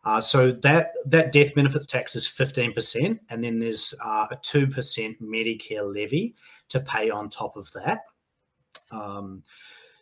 Uh, 0.04 0.20
so 0.20 0.52
that 0.52 0.92
that 1.06 1.32
death 1.32 1.54
benefits 1.54 1.86
tax 1.86 2.16
is 2.16 2.26
15%, 2.26 3.18
and 3.30 3.42
then 3.42 3.58
there's 3.58 3.94
uh, 4.04 4.26
a 4.30 4.36
2% 4.36 5.20
Medicare 5.20 5.94
levy 5.94 6.34
to 6.68 6.80
pay 6.80 7.10
on 7.10 7.28
top 7.28 7.56
of 7.56 7.70
that. 7.72 8.02
Um, 8.90 9.42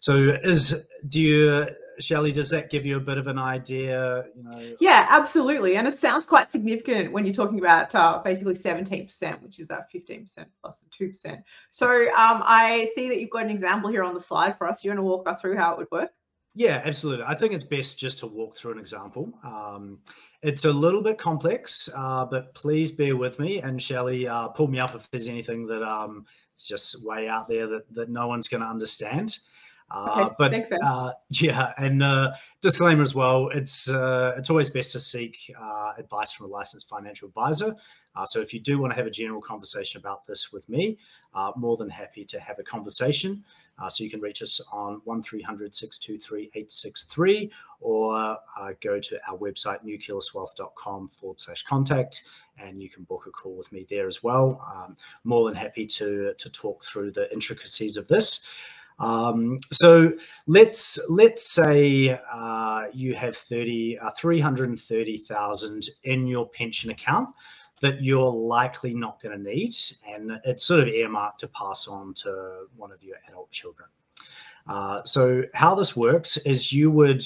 so 0.01 0.15
is 0.43 0.89
do 1.09 1.21
you 1.21 1.67
Shelley, 2.01 2.33
does 2.33 2.51
that 2.51 2.71
give 2.71 2.85
you 2.85 2.97
a 2.97 3.01
bit 3.01 3.19
of 3.19 3.27
an 3.27 3.39
idea? 3.39 4.25
You 4.37 4.43
know? 4.43 4.77
Yeah, 4.81 5.07
absolutely. 5.09 5.77
And 5.77 5.87
it 5.87 5.99
sounds 5.99 6.25
quite 6.25 6.51
significant 6.51 7.13
when 7.13 7.25
you're 7.25 7.35
talking 7.35 7.59
about 7.59 7.95
uh, 7.95 8.21
basically 8.23 8.55
17%, 8.55 9.43
which 9.43 9.59
is 9.61 9.69
that 9.69 9.89
15% 9.95 10.47
plus 10.63 10.85
the 10.99 11.07
2%. 11.07 11.43
So 11.71 11.89
um, 11.89 12.43
I 12.45 12.89
see 12.95 13.09
that 13.09 13.21
you've 13.21 13.31
got 13.31 13.45
an 13.45 13.51
example 13.51 13.91
here 13.91 14.03
on 14.03 14.15
the 14.15 14.21
slide 14.21 14.57
for 14.59 14.69
us. 14.69 14.85
You 14.85 14.91
want 14.91 14.99
to 14.99 15.05
walk 15.05 15.29
us 15.29 15.41
through 15.41 15.57
how 15.57 15.73
it 15.73 15.79
would 15.79 15.91
work? 15.91 16.11
Yeah, 16.59 16.81
absolutely. 16.87 17.27
I 17.27 17.35
think 17.35 17.53
it's 17.53 17.67
best 17.67 17.99
just 17.99 18.21
to 18.21 18.27
walk 18.27 18.57
through 18.57 18.73
an 18.73 18.79
example. 18.79 19.31
Um, 19.45 19.99
it's 20.41 20.65
a 20.65 20.73
little 20.73 21.03
bit 21.03 21.19
complex, 21.19 21.91
uh, 21.95 22.25
but 22.25 22.55
please 22.55 22.93
bear 22.93 23.15
with 23.15 23.39
me. 23.39 23.61
And 23.61 23.81
Shelley, 23.81 24.27
uh, 24.27 24.49
pull 24.49 24.69
me 24.69 24.79
up 24.79 24.95
if 24.95 25.11
there's 25.11 25.29
anything 25.29 25.67
that 25.67 25.83
um, 25.83 26.25
it's 26.53 26.65
just 26.65 27.05
way 27.05 27.29
out 27.29 27.47
there 27.47 27.67
that, 27.67 27.93
that 27.93 28.09
no 28.09 28.27
one's 28.27 28.49
going 28.49 28.63
to 28.63 28.67
understand. 28.67 29.39
Uh, 29.91 30.31
but 30.39 30.53
uh, 30.83 31.13
yeah, 31.31 31.73
and 31.79 32.03
uh, 32.03 32.33
disclaimer 32.61 33.03
as 33.03 33.15
well: 33.15 33.49
it's 33.49 33.89
uh, 33.89 34.35
it's 34.37 34.51
always 34.51 34.71
best 34.71 34.93
to 34.93 35.01
seek 35.01 35.53
uh, 35.61 35.93
advice 35.97 36.33
from 36.33 36.47
a 36.47 36.49
licensed 36.49 36.89
financial 36.89 37.29
advisor. 37.29 37.75
Uh, 38.15 38.25
so 38.25 38.41
if 38.41 38.53
you 38.53 38.61
do 38.61 38.79
want 38.79 38.93
to 38.93 38.97
have 38.97 39.07
a 39.07 39.11
general 39.11 39.43
conversation 39.43 40.01
about 40.01 40.27
this 40.27 40.53
with 40.53 40.69
me, 40.69 40.97
more 41.57 41.77
than 41.77 41.91
happy 41.91 42.25
to 42.25 42.41
have 42.41 42.59
a 42.59 42.63
conversation. 42.63 43.45
so 43.89 44.03
you 44.03 44.09
can 44.09 44.21
reach 44.23 44.41
us 44.41 44.59
on 44.73 45.03
1300 45.05 45.75
623 45.75 46.51
863 46.55 47.53
or 47.81 48.39
go 48.83 48.99
to 48.99 49.21
our 49.29 49.37
website 49.37 49.85
nucleuswealth.com 49.85 51.09
forward 51.09 51.39
slash 51.39 51.63
contact 51.65 52.23
and 52.59 52.83
you 52.83 52.89
can 52.89 53.05
book 53.05 53.27
a 53.27 53.31
call 53.31 53.55
with 53.55 53.71
me 53.71 53.87
there 53.91 54.07
as 54.07 54.23
well. 54.23 54.67
Um, 54.75 54.97
more 55.25 55.47
than 55.47 55.55
happy 55.55 55.87
to 55.87 56.33
to 56.39 56.51
talk 56.51 56.85
through 56.85 57.13
the 57.13 57.31
intricacies 57.33 57.99
of 57.99 58.09
this. 58.09 58.47
Um, 58.99 59.59
so 59.73 60.13
let's 60.47 60.99
let's 61.11 61.47
say 61.47 62.19
uh, 62.33 62.87
you 62.95 63.15
have 63.15 63.37
30, 63.37 63.99
uh, 63.99 64.11
330,000 64.19 65.85
in 66.05 66.27
your 66.27 66.49
pension 66.49 66.91
account 66.91 67.31
that 67.83 68.03
you're 68.03 68.33
likely 68.33 68.95
not 68.95 69.21
going 69.21 69.37
to 69.37 69.43
need, 69.43 69.75
and 70.09 70.41
it's 70.45 70.65
sort 70.65 70.81
of 70.81 70.89
earmarked 70.89 71.41
to 71.41 71.49
pass 71.49 71.87
on 71.89 72.15
to 72.15 72.65
one 72.77 72.91
of 72.91 73.03
your 73.03 73.17
adult 73.29 73.51
children. 73.51 73.89
Uh, 74.67 75.03
so 75.05 75.43
how 75.55 75.75
this 75.75 75.95
works 75.95 76.39
is 76.39 76.73
you 76.73 76.91
would 76.91 77.23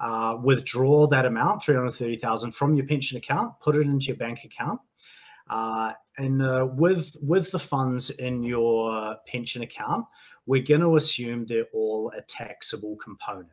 uh, 0.00 0.36
withdraw 0.42 1.06
that 1.06 1.24
amount, 1.24 1.62
330,000 1.62 2.52
from 2.52 2.74
your 2.74 2.86
pension 2.86 3.16
account, 3.16 3.58
put 3.60 3.76
it 3.76 3.82
into 3.82 4.06
your 4.06 4.16
bank 4.16 4.44
account. 4.44 4.80
Uh, 5.48 5.92
and 6.16 6.42
uh, 6.42 6.66
with 6.72 7.16
with 7.22 7.50
the 7.50 7.58
funds 7.58 8.10
in 8.10 8.42
your 8.42 9.16
pension 9.26 9.62
account, 9.62 10.06
we're 10.46 10.62
going 10.62 10.80
to 10.80 10.96
assume 10.96 11.46
they're 11.46 11.66
all 11.72 12.12
a 12.16 12.22
taxable 12.22 12.96
component. 12.96 13.48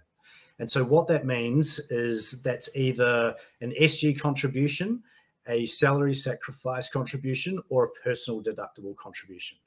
And 0.59 0.69
so 0.69 0.83
what 0.83 1.07
that 1.07 1.25
means 1.25 1.79
is 1.89 2.41
that's 2.43 2.75
either 2.75 3.35
an 3.61 3.73
SG 3.81 4.19
contribution, 4.19 5.01
a 5.47 5.65
salary 5.65 6.13
sacrifice 6.13 6.89
contribution, 6.89 7.59
or 7.69 7.85
a 7.85 8.03
personal 8.03 8.43
deductible 8.43 8.95
contribution. 8.95 9.57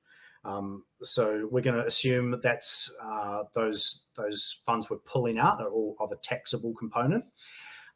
Um, 0.44 0.84
so 1.02 1.48
we're 1.50 1.62
going 1.62 1.76
to 1.76 1.86
assume 1.86 2.30
that 2.30 2.42
that's 2.42 2.94
uh, 3.02 3.44
those 3.54 4.02
those 4.14 4.60
funds 4.64 4.90
we're 4.90 4.98
pulling 4.98 5.38
out 5.38 5.60
are 5.60 5.68
all 5.68 5.96
of 6.00 6.12
a 6.12 6.16
taxable 6.16 6.74
component. 6.74 7.24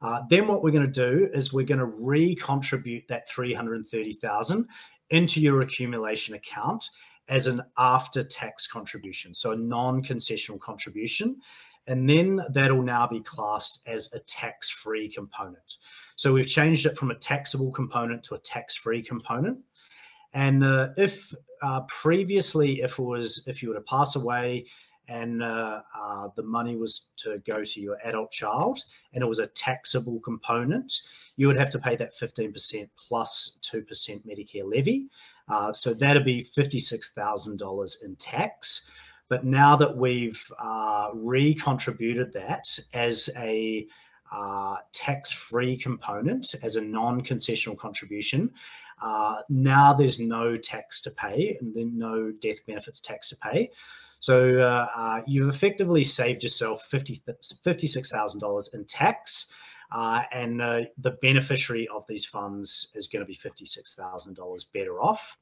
Uh, 0.00 0.22
then 0.30 0.46
what 0.46 0.62
we're 0.62 0.70
going 0.70 0.90
to 0.90 1.08
do 1.08 1.28
is 1.32 1.52
we're 1.52 1.66
going 1.66 1.78
to 1.78 1.86
recontribute 1.86 3.06
that 3.08 3.28
330,000 3.28 4.66
into 5.10 5.40
your 5.40 5.60
accumulation 5.60 6.34
account 6.34 6.90
as 7.28 7.46
an 7.46 7.62
after 7.76 8.22
tax 8.22 8.66
contribution, 8.66 9.34
so 9.34 9.52
a 9.52 9.56
non 9.56 10.02
concessional 10.02 10.60
contribution. 10.60 11.36
And 11.86 12.08
then 12.08 12.42
that'll 12.50 12.82
now 12.82 13.06
be 13.06 13.20
classed 13.20 13.82
as 13.86 14.12
a 14.12 14.18
tax 14.20 14.68
free 14.68 15.08
component. 15.08 15.76
So 16.16 16.34
we've 16.34 16.46
changed 16.46 16.84
it 16.84 16.98
from 16.98 17.10
a 17.10 17.14
taxable 17.14 17.70
component 17.70 18.22
to 18.24 18.34
a 18.34 18.38
tax 18.38 18.74
free 18.74 19.02
component. 19.02 19.58
And 20.34 20.62
uh, 20.62 20.90
if 20.98 21.32
uh, 21.62 21.82
previously, 21.82 22.82
if 22.82 22.98
it 22.98 23.02
was, 23.02 23.44
if 23.46 23.62
you 23.62 23.70
were 23.70 23.74
to 23.76 23.80
pass 23.80 24.16
away 24.16 24.66
and 25.08 25.42
uh, 25.42 25.82
uh, 25.98 26.28
the 26.36 26.42
money 26.42 26.76
was 26.76 27.08
to 27.16 27.38
go 27.46 27.64
to 27.64 27.80
your 27.80 27.96
adult 28.04 28.30
child 28.30 28.78
and 29.12 29.22
it 29.22 29.26
was 29.26 29.38
a 29.38 29.46
taxable 29.46 30.20
component, 30.20 30.92
you 31.36 31.46
would 31.46 31.56
have 31.56 31.70
to 31.70 31.78
pay 31.78 31.96
that 31.96 32.14
15% 32.14 32.88
plus 33.08 33.58
2% 33.62 33.86
Medicare 34.26 34.70
levy. 34.70 35.08
Uh, 35.48 35.72
so 35.72 35.94
that'd 35.94 36.24
be 36.24 36.44
$56,000 36.44 38.04
in 38.04 38.16
tax. 38.16 38.90
But 39.28 39.44
now 39.44 39.76
that 39.76 39.96
we've 39.96 40.42
uh, 40.58 41.10
recontributed 41.12 42.32
that 42.32 42.78
as 42.92 43.30
a 43.36 43.86
uh, 44.30 44.76
tax 44.92 45.32
free 45.32 45.76
component, 45.76 46.54
as 46.62 46.76
a 46.76 46.82
non 46.82 47.22
concessional 47.22 47.78
contribution, 47.78 48.50
uh, 49.00 49.42
now 49.48 49.92
there's 49.92 50.18
no 50.18 50.56
tax 50.56 51.00
to 51.02 51.10
pay 51.10 51.56
and 51.60 51.74
then 51.74 51.96
no 51.96 52.32
death 52.40 52.64
benefits 52.66 53.00
tax 53.00 53.28
to 53.28 53.36
pay. 53.36 53.70
So 54.20 54.58
uh, 54.58 54.88
uh, 54.94 55.22
you've 55.26 55.48
effectively 55.48 56.04
saved 56.04 56.42
yourself 56.42 56.82
50, 56.82 57.22
$56,000 57.26 58.74
in 58.74 58.84
tax. 58.84 59.52
Uh, 59.90 60.22
and 60.32 60.60
uh, 60.60 60.82
the 60.98 61.12
beneficiary 61.22 61.88
of 61.88 62.06
these 62.08 62.24
funds 62.24 62.92
is 62.94 63.08
going 63.08 63.24
to 63.24 63.26
be 63.26 63.34
$56,000 63.34 64.64
better 64.72 65.00
off. 65.00 65.38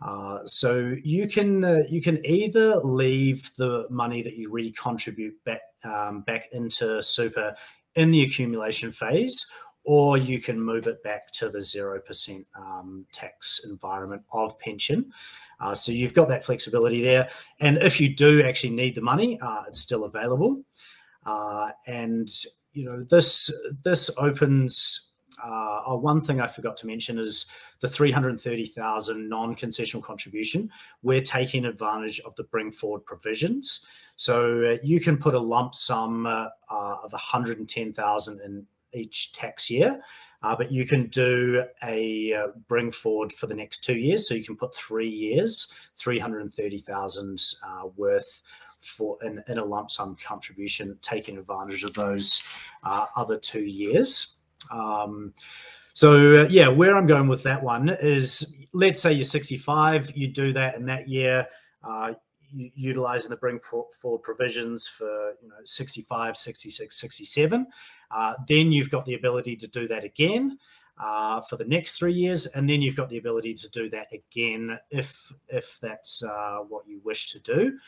Uh, 0.00 0.40
so 0.44 0.94
you 1.02 1.26
can 1.26 1.64
uh, 1.64 1.82
you 1.88 2.02
can 2.02 2.24
either 2.26 2.76
leave 2.80 3.50
the 3.56 3.86
money 3.88 4.22
that 4.22 4.36
you 4.36 4.50
recontribute 4.50 5.42
back 5.44 5.62
um, 5.84 6.20
back 6.20 6.48
into 6.52 7.02
super 7.02 7.54
in 7.94 8.10
the 8.10 8.22
accumulation 8.22 8.92
phase, 8.92 9.46
or 9.84 10.18
you 10.18 10.38
can 10.38 10.60
move 10.60 10.86
it 10.86 11.02
back 11.02 11.30
to 11.32 11.48
the 11.48 11.62
zero 11.62 11.98
percent 11.98 12.46
um, 12.58 13.06
tax 13.10 13.64
environment 13.64 14.22
of 14.32 14.58
pension. 14.58 15.10
Uh, 15.60 15.74
so 15.74 15.92
you've 15.92 16.14
got 16.14 16.28
that 16.28 16.44
flexibility 16.44 17.02
there. 17.02 17.28
And 17.60 17.78
if 17.78 18.00
you 18.00 18.14
do 18.14 18.42
actually 18.42 18.74
need 18.74 18.94
the 18.94 19.00
money, 19.00 19.38
uh, 19.40 19.62
it's 19.66 19.80
still 19.80 20.04
available. 20.04 20.62
Uh, 21.24 21.70
and 21.86 22.28
you 22.72 22.84
know 22.84 23.02
this 23.02 23.52
this 23.82 24.10
opens. 24.18 25.02
Uh, 25.42 25.82
oh, 25.86 25.98
one 25.98 26.20
thing 26.20 26.40
I 26.40 26.46
forgot 26.46 26.78
to 26.78 26.86
mention 26.86 27.18
is 27.18 27.46
the 27.80 27.88
330,000 27.88 29.28
non-concessional 29.28 30.02
contribution. 30.02 30.70
We're 31.02 31.20
taking 31.20 31.66
advantage 31.66 32.20
of 32.20 32.34
the 32.36 32.44
bring 32.44 32.70
forward 32.70 33.04
provisions. 33.04 33.86
So 34.16 34.64
uh, 34.64 34.76
you 34.82 34.98
can 34.98 35.18
put 35.18 35.34
a 35.34 35.38
lump 35.38 35.74
sum 35.74 36.24
uh, 36.24 36.48
of 36.70 37.12
110,000 37.12 38.40
in 38.40 38.66
each 38.94 39.32
tax 39.32 39.70
year. 39.70 40.00
Uh, 40.42 40.54
but 40.56 40.70
you 40.70 40.86
can 40.86 41.06
do 41.06 41.64
a 41.82 42.32
uh, 42.34 42.48
bring 42.68 42.90
forward 42.90 43.32
for 43.32 43.46
the 43.46 43.54
next 43.54 43.84
two 43.84 43.96
years. 43.96 44.28
So 44.28 44.34
you 44.34 44.44
can 44.44 44.56
put 44.56 44.74
three 44.74 45.08
years, 45.08 45.72
330,000 45.96 47.42
uh, 47.66 47.88
worth 47.96 48.42
for 48.78 49.16
in, 49.22 49.42
in, 49.48 49.58
a 49.58 49.64
lump 49.64 49.90
sum 49.90 50.16
contribution, 50.22 50.98
taking 51.02 51.38
advantage 51.38 51.84
of 51.84 51.94
those 51.94 52.46
uh, 52.84 53.06
other 53.16 53.38
two 53.38 53.64
years. 53.64 54.38
Um, 54.70 55.32
so 55.94 56.42
uh, 56.42 56.48
yeah, 56.48 56.68
where 56.68 56.96
I'm 56.96 57.06
going 57.06 57.28
with 57.28 57.42
that 57.44 57.62
one 57.62 57.88
is, 57.88 58.54
let's 58.72 59.00
say 59.00 59.12
you're 59.12 59.24
65, 59.24 60.12
you 60.14 60.28
do 60.28 60.52
that 60.52 60.76
in 60.76 60.84
that 60.86 61.08
year, 61.08 61.46
uh, 61.82 62.12
utilizing 62.52 63.30
the 63.30 63.36
bring 63.36 63.58
forward 63.60 64.22
provisions 64.22 64.86
for 64.86 65.32
you 65.42 65.48
know 65.48 65.56
65 65.64 66.36
66 66.36 67.00
67 67.00 67.66
uh, 68.10 68.34
then 68.46 68.72
you've 68.72 68.90
got 68.90 69.04
the 69.04 69.14
ability 69.14 69.56
to 69.56 69.68
do 69.68 69.88
that 69.88 70.04
again 70.04 70.58
uh, 70.98 71.40
for 71.42 71.56
the 71.56 71.64
next 71.64 71.98
three 71.98 72.12
years, 72.12 72.46
and 72.46 72.68
then 72.68 72.82
you've 72.82 72.96
got 72.96 73.08
the 73.08 73.18
ability 73.18 73.54
to 73.54 73.68
do 73.70 73.88
that 73.90 74.08
again 74.12 74.78
if 74.90 75.32
if 75.48 75.78
that's 75.80 76.22
uh, 76.22 76.58
what 76.68 76.86
you 76.86 77.00
wish 77.04 77.30
to 77.32 77.38
do. 77.40 77.78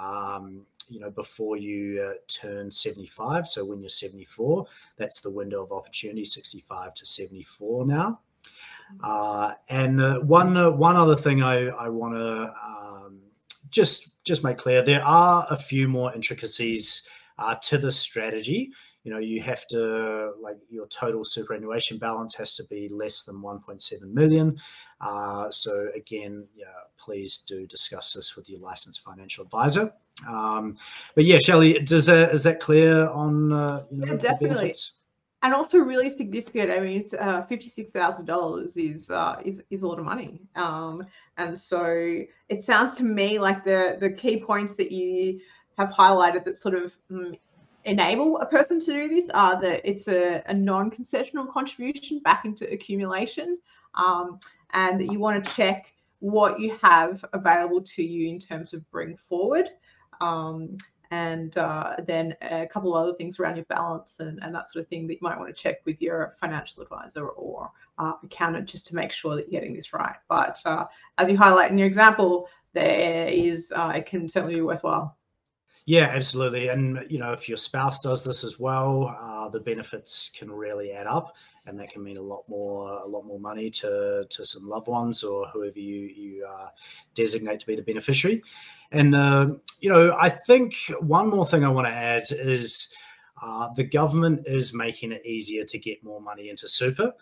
Um, 0.00 0.66
you 0.88 1.00
know, 1.00 1.10
before 1.10 1.56
you 1.56 2.00
uh, 2.00 2.12
turn 2.28 2.70
75. 2.70 3.48
So 3.48 3.64
when 3.64 3.80
you're 3.80 3.88
74, 3.88 4.66
that's 4.96 5.20
the 5.20 5.30
window 5.30 5.62
of 5.64 5.72
opportunity, 5.72 6.24
65 6.24 6.94
to 6.94 7.04
74 7.04 7.86
now. 7.86 8.20
Uh, 9.02 9.54
and 9.68 10.28
one 10.28 10.78
one 10.78 10.96
other 10.96 11.16
thing 11.16 11.42
I, 11.42 11.66
I 11.66 11.88
want 11.88 12.14
to 12.14 12.52
um, 12.64 13.18
just 13.70 14.22
just 14.24 14.44
make 14.44 14.58
clear, 14.58 14.82
there 14.82 15.04
are 15.04 15.46
a 15.50 15.56
few 15.56 15.88
more 15.88 16.14
intricacies 16.14 17.08
uh, 17.38 17.54
to 17.62 17.78
the 17.78 17.92
strategy 17.92 18.70
you 19.06 19.12
know 19.12 19.20
you 19.20 19.40
have 19.40 19.64
to 19.68 20.32
like 20.40 20.58
your 20.68 20.88
total 20.88 21.22
superannuation 21.22 21.96
balance 21.96 22.34
has 22.34 22.56
to 22.56 22.64
be 22.64 22.88
less 22.88 23.22
than 23.22 23.36
1.7 23.36 24.02
million. 24.12 24.58
Uh, 25.00 25.48
so 25.48 25.88
again 25.94 26.44
yeah 26.56 26.66
please 26.98 27.38
do 27.38 27.68
discuss 27.68 28.14
this 28.14 28.34
with 28.34 28.50
your 28.50 28.58
licensed 28.58 29.02
financial 29.02 29.44
advisor. 29.44 29.92
Um, 30.28 30.76
but 31.14 31.24
yeah 31.24 31.38
Shelley 31.38 31.78
does 31.78 32.06
that 32.06 32.32
is 32.34 32.42
that 32.42 32.58
clear 32.58 33.08
on 33.10 33.52
uh, 33.52 33.84
you 33.92 33.98
know, 33.98 34.06
yeah, 34.08 34.14
definitely. 34.16 34.74
And 35.42 35.54
also 35.54 35.78
really 35.78 36.10
significant. 36.10 36.72
I 36.72 36.80
mean, 36.80 37.02
it's 37.02 37.14
uh, 37.14 37.44
fifty-six 37.48 37.92
thousand 37.92 38.24
dollars 38.26 38.76
is 38.76 39.10
uh, 39.10 39.36
is 39.44 39.62
is 39.70 39.82
a 39.82 39.86
lot 39.86 40.00
of 40.00 40.04
money, 40.04 40.40
um, 40.56 41.06
and 41.36 41.56
so 41.56 42.22
it 42.48 42.62
sounds 42.62 42.96
to 42.96 43.04
me 43.04 43.38
like 43.38 43.62
the 43.62 43.96
the 44.00 44.10
key 44.10 44.42
points 44.42 44.74
that 44.76 44.90
you 44.90 45.38
have 45.78 45.90
highlighted 45.90 46.44
that 46.46 46.58
sort 46.58 46.74
of 46.74 46.96
um, 47.10 47.36
enable 47.86 48.38
a 48.40 48.46
person 48.46 48.80
to 48.80 48.92
do 48.92 49.08
this 49.08 49.30
are 49.30 49.60
that 49.60 49.88
it's 49.88 50.08
a, 50.08 50.42
a 50.46 50.54
non-concessional 50.54 51.48
contribution 51.48 52.18
back 52.18 52.44
into 52.44 52.70
accumulation 52.70 53.58
um, 53.94 54.38
and 54.72 55.00
that 55.00 55.10
you 55.12 55.18
want 55.18 55.42
to 55.42 55.50
check 55.52 55.92
what 56.18 56.58
you 56.60 56.76
have 56.82 57.24
available 57.32 57.80
to 57.80 58.02
you 58.02 58.28
in 58.28 58.40
terms 58.40 58.74
of 58.74 58.88
bring 58.90 59.16
forward 59.16 59.70
um, 60.20 60.76
and 61.12 61.56
uh, 61.58 61.94
then 62.06 62.34
a 62.42 62.66
couple 62.66 62.96
of 62.96 63.04
other 63.04 63.16
things 63.16 63.38
around 63.38 63.54
your 63.54 63.64
balance 63.66 64.18
and, 64.18 64.40
and 64.42 64.52
that 64.52 64.66
sort 64.66 64.82
of 64.82 64.88
thing 64.88 65.06
that 65.06 65.14
you 65.14 65.20
might 65.22 65.38
want 65.38 65.54
to 65.54 65.62
check 65.62 65.76
with 65.84 66.02
your 66.02 66.34
financial 66.40 66.82
advisor 66.82 67.28
or 67.28 67.70
uh, 67.98 68.14
accountant 68.24 68.68
just 68.68 68.86
to 68.86 68.96
make 68.96 69.12
sure 69.12 69.36
that 69.36 69.42
you're 69.42 69.60
getting 69.60 69.76
this 69.76 69.92
right. 69.92 70.16
But 70.28 70.60
uh, 70.64 70.86
as 71.18 71.30
you 71.30 71.36
highlight 71.36 71.70
in 71.70 71.78
your 71.78 71.86
example 71.86 72.48
there 72.72 73.28
is 73.28 73.72
uh, 73.74 73.92
it 73.94 74.06
can 74.06 74.28
certainly 74.28 74.56
be 74.56 74.60
worthwhile 74.60 75.16
yeah, 75.86 76.10
absolutely. 76.12 76.66
And 76.66 77.06
you 77.08 77.20
know, 77.20 77.32
if 77.32 77.48
your 77.48 77.56
spouse 77.56 78.00
does 78.00 78.24
this 78.24 78.42
as 78.42 78.58
well, 78.58 79.16
uh, 79.20 79.48
the 79.48 79.60
benefits 79.60 80.32
can 80.36 80.50
really 80.50 80.90
add 80.90 81.06
up, 81.06 81.36
and 81.64 81.78
that 81.78 81.90
can 81.90 82.02
mean 82.02 82.16
a 82.16 82.22
lot 82.22 82.42
more, 82.48 82.88
a 82.88 83.06
lot 83.06 83.24
more 83.24 83.38
money 83.38 83.70
to 83.70 84.26
to 84.28 84.44
some 84.44 84.68
loved 84.68 84.88
ones 84.88 85.22
or 85.22 85.46
whoever 85.46 85.78
you 85.78 86.06
you 86.06 86.44
uh, 86.44 86.70
designate 87.14 87.60
to 87.60 87.66
be 87.68 87.76
the 87.76 87.82
beneficiary. 87.82 88.42
And 88.90 89.14
uh, 89.14 89.50
you 89.80 89.88
know, 89.88 90.16
I 90.20 90.28
think 90.28 90.74
one 90.98 91.30
more 91.30 91.46
thing 91.46 91.62
I 91.62 91.68
want 91.68 91.86
to 91.86 91.92
add 91.92 92.24
is 92.32 92.92
uh, 93.40 93.68
the 93.76 93.84
government 93.84 94.42
is 94.46 94.74
making 94.74 95.12
it 95.12 95.24
easier 95.24 95.62
to 95.66 95.78
get 95.78 96.02
more 96.02 96.20
money 96.20 96.50
into 96.50 96.66
super, 96.66 97.12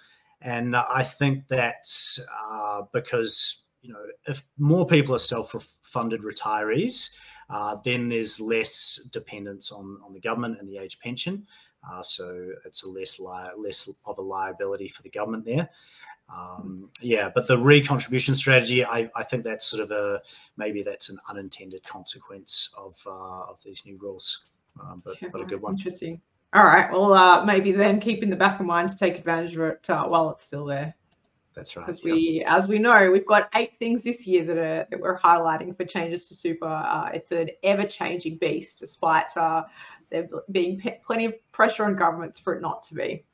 and 0.40 0.74
I 0.74 1.03
think 1.03 1.48
that's 1.48 2.18
uh, 2.50 2.81
because 2.94 3.62
you 3.83 3.92
know 3.92 4.00
if 4.27 4.42
more 4.57 4.87
people 4.87 5.14
are 5.14 5.18
self-funded 5.18 6.22
retirees 6.22 7.14
uh, 7.51 7.77
then 7.85 8.09
there's 8.09 8.41
less 8.41 9.09
dependence 9.13 9.73
on, 9.73 9.99
on 10.05 10.13
the 10.13 10.21
government 10.21 10.59
and 10.61 10.69
the 10.69 10.79
age 10.79 10.99
pension. 10.99 11.47
Uh, 11.89 12.03
so 12.03 12.51
it's 12.65 12.85
a 12.85 12.89
less 12.89 13.21
li- 13.21 13.51
less 13.59 13.89
of 14.07 14.19
a 14.19 14.23
liability 14.23 14.89
for 14.89 15.03
the 15.03 15.11
government 15.11 15.45
there. 15.45 15.69
Um, 16.35 16.91
yeah, 17.01 17.31
but 17.35 17.47
the 17.47 17.57
recontribution 17.57 18.35
strategy, 18.35 18.85
I, 18.85 19.11
I, 19.15 19.23
think 19.23 19.45
that's 19.45 19.67
sort 19.67 19.83
of 19.83 19.91
a 19.91 20.23
maybe 20.57 20.83
that's 20.83 21.11
an 21.11 21.19
unintended 21.29 21.85
consequence 21.85 22.75
of 22.79 22.97
uh, 23.07 23.43
of 23.51 23.63
these 23.63 23.85
new 23.85 23.99
rules, 23.99 24.47
um, 24.81 25.03
but, 25.05 25.21
yeah, 25.21 25.29
but 25.31 25.43
a 25.43 25.45
good 25.45 25.61
one. 25.61 25.75
Interesting. 25.75 26.23
All 26.55 26.65
right. 26.65 26.91
Well, 26.91 27.13
uh, 27.13 27.45
maybe 27.45 27.73
then 27.73 28.01
keep 28.01 28.23
in 28.23 28.31
the 28.31 28.37
back 28.37 28.59
of 28.59 28.65
mind 28.65 28.89
to 28.89 28.97
take 28.97 29.19
advantage 29.19 29.55
of 29.57 29.63
it 29.63 29.91
uh, 29.91 30.07
while 30.07 30.31
it's 30.31 30.47
still 30.47 30.65
there. 30.65 30.95
That's 31.55 31.77
right. 31.77 31.87
Because 31.87 32.03
we, 32.03 32.45
as 32.47 32.67
we 32.67 32.79
know, 32.79 33.11
we've 33.11 33.27
got 33.27 33.49
eight 33.55 33.79
things 33.79 34.03
this 34.03 34.27
year 34.27 34.45
that 34.45 34.59
are 34.59 34.87
that 34.90 35.01
we're 35.01 35.19
highlighting 35.19 35.77
for 35.77 35.85
changes 35.85 36.29
to 36.29 36.35
super. 36.35 36.67
Uh, 36.67 37.11
it's 37.14 37.31
an 37.31 37.51
ever-changing 37.62 38.38
beast, 38.38 38.81
despite 38.81 39.37
uh, 39.37 39.62
there 40.11 40.29
being 40.51 40.83
plenty 41.05 41.27
of 41.27 41.53
pressure 41.53 41.85
on 41.85 41.95
governments 41.97 42.40
for 42.40 42.55
it 42.55 42.61
not 42.61 42.83
to 42.85 42.95
be. 42.95 43.25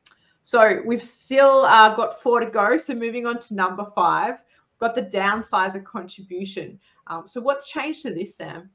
So 0.42 0.80
we've 0.84 1.02
still 1.02 1.64
uh, 1.64 1.94
got 1.94 2.22
four 2.22 2.40
to 2.40 2.46
go. 2.46 2.76
So 2.76 2.94
moving 2.94 3.26
on 3.26 3.38
to 3.38 3.54
number 3.54 3.86
five, 3.94 4.34
we've 4.34 4.80
got 4.80 4.94
the 4.94 5.02
downsizer 5.02 5.82
contribution. 5.84 6.78
Um, 7.06 7.26
so 7.26 7.40
what's 7.40 7.68
changed 7.68 8.02
to 8.02 8.14
this, 8.14 8.36
Sam? 8.36 8.70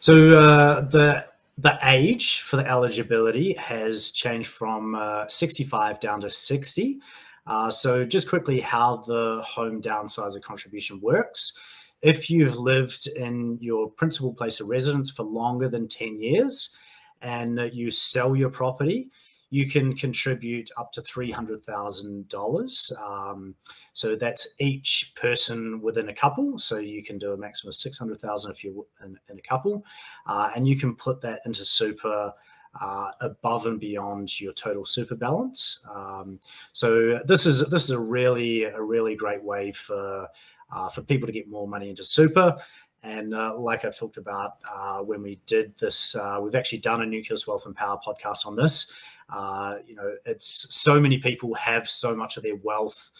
So 0.00 0.38
uh, 0.38 0.80
the 0.82 1.26
the 1.58 1.78
age 1.82 2.40
for 2.42 2.56
the 2.56 2.66
eligibility 2.66 3.54
has 3.54 4.10
changed 4.12 4.48
from 4.48 4.94
uh, 4.94 5.26
65 5.26 5.98
down 5.98 6.20
to 6.20 6.30
60. 6.30 7.00
Uh, 7.48 7.70
so, 7.70 8.04
just 8.04 8.28
quickly, 8.28 8.60
how 8.60 8.98
the 8.98 9.42
home 9.44 9.82
downsizer 9.82 10.40
contribution 10.40 11.00
works. 11.00 11.58
If 12.02 12.30
you've 12.30 12.56
lived 12.56 13.08
in 13.08 13.58
your 13.60 13.90
principal 13.90 14.32
place 14.32 14.60
of 14.60 14.68
residence 14.68 15.10
for 15.10 15.24
longer 15.24 15.68
than 15.68 15.88
10 15.88 16.20
years 16.20 16.76
and 17.22 17.58
you 17.72 17.90
sell 17.90 18.36
your 18.36 18.50
property, 18.50 19.10
you 19.50 19.68
can 19.68 19.96
contribute 19.96 20.70
up 20.76 20.92
to 20.92 21.00
$300,000. 21.00 23.02
Um, 23.02 23.54
so 23.94 24.14
that's 24.14 24.54
each 24.60 25.12
person 25.16 25.80
within 25.80 26.10
a 26.10 26.14
couple. 26.14 26.58
So 26.58 26.78
you 26.78 27.02
can 27.02 27.18
do 27.18 27.32
a 27.32 27.36
maximum 27.36 27.70
of 27.70 27.74
600,000 27.74 28.50
if 28.50 28.62
you're 28.62 28.84
in, 29.04 29.18
in 29.30 29.38
a 29.38 29.42
couple. 29.42 29.84
Uh, 30.26 30.50
and 30.54 30.68
you 30.68 30.76
can 30.76 30.94
put 30.94 31.22
that 31.22 31.40
into 31.46 31.64
super 31.64 32.32
uh, 32.80 33.10
above 33.20 33.66
and 33.66 33.80
beyond 33.80 34.40
your 34.40 34.52
total 34.52 34.84
super 34.84 35.14
balance. 35.14 35.84
Um, 35.92 36.38
so 36.72 37.20
this 37.24 37.46
is 37.46 37.68
this 37.68 37.84
is 37.84 37.90
a 37.90 37.98
really 37.98 38.64
a 38.64 38.80
really 38.80 39.14
great 39.14 39.42
way 39.42 39.72
for 39.72 40.28
uh, 40.70 40.88
for 40.88 41.02
people 41.02 41.26
to 41.26 41.32
get 41.32 41.48
more 41.48 41.66
money 41.66 41.88
into 41.88 42.04
super. 42.04 42.56
And 43.02 43.34
uh, 43.34 43.56
like 43.58 43.84
I've 43.84 43.96
talked 43.96 44.16
about 44.16 44.56
uh, 44.70 44.98
when 44.98 45.22
we 45.22 45.38
did 45.46 45.76
this, 45.78 46.16
uh, 46.16 46.40
we've 46.42 46.56
actually 46.56 46.80
done 46.80 47.02
a 47.02 47.06
Nucleus 47.06 47.46
Wealth 47.46 47.64
and 47.66 47.74
Power 47.74 47.98
podcast 48.04 48.44
on 48.44 48.56
this. 48.56 48.92
Uh, 49.30 49.76
you 49.86 49.94
know, 49.94 50.14
it's 50.24 50.74
so 50.74 51.00
many 51.00 51.18
people 51.18 51.54
have 51.54 51.88
so 51.88 52.16
much 52.16 52.36
of 52.36 52.42
their 52.42 52.56
wealth 52.56 53.10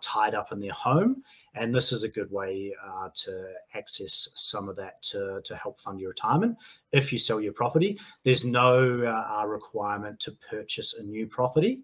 tied 0.00 0.34
up 0.34 0.52
in 0.52 0.60
their 0.60 0.72
home, 0.72 1.24
and 1.54 1.74
this 1.74 1.92
is 1.92 2.02
a 2.02 2.08
good 2.08 2.30
way 2.30 2.72
uh, 2.84 3.08
to 3.14 3.52
access 3.74 4.30
some 4.34 4.68
of 4.68 4.76
that 4.76 5.02
to, 5.02 5.40
to 5.44 5.56
help 5.56 5.78
fund 5.78 6.00
your 6.00 6.10
retirement. 6.10 6.56
If 6.92 7.12
you 7.12 7.18
sell 7.18 7.40
your 7.40 7.52
property, 7.52 7.98
there's 8.22 8.44
no 8.44 9.02
uh, 9.04 9.46
requirement 9.46 10.20
to 10.20 10.32
purchase 10.50 10.94
a 10.94 11.02
new 11.02 11.26
property, 11.26 11.82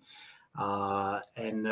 uh, 0.58 1.20
and 1.36 1.66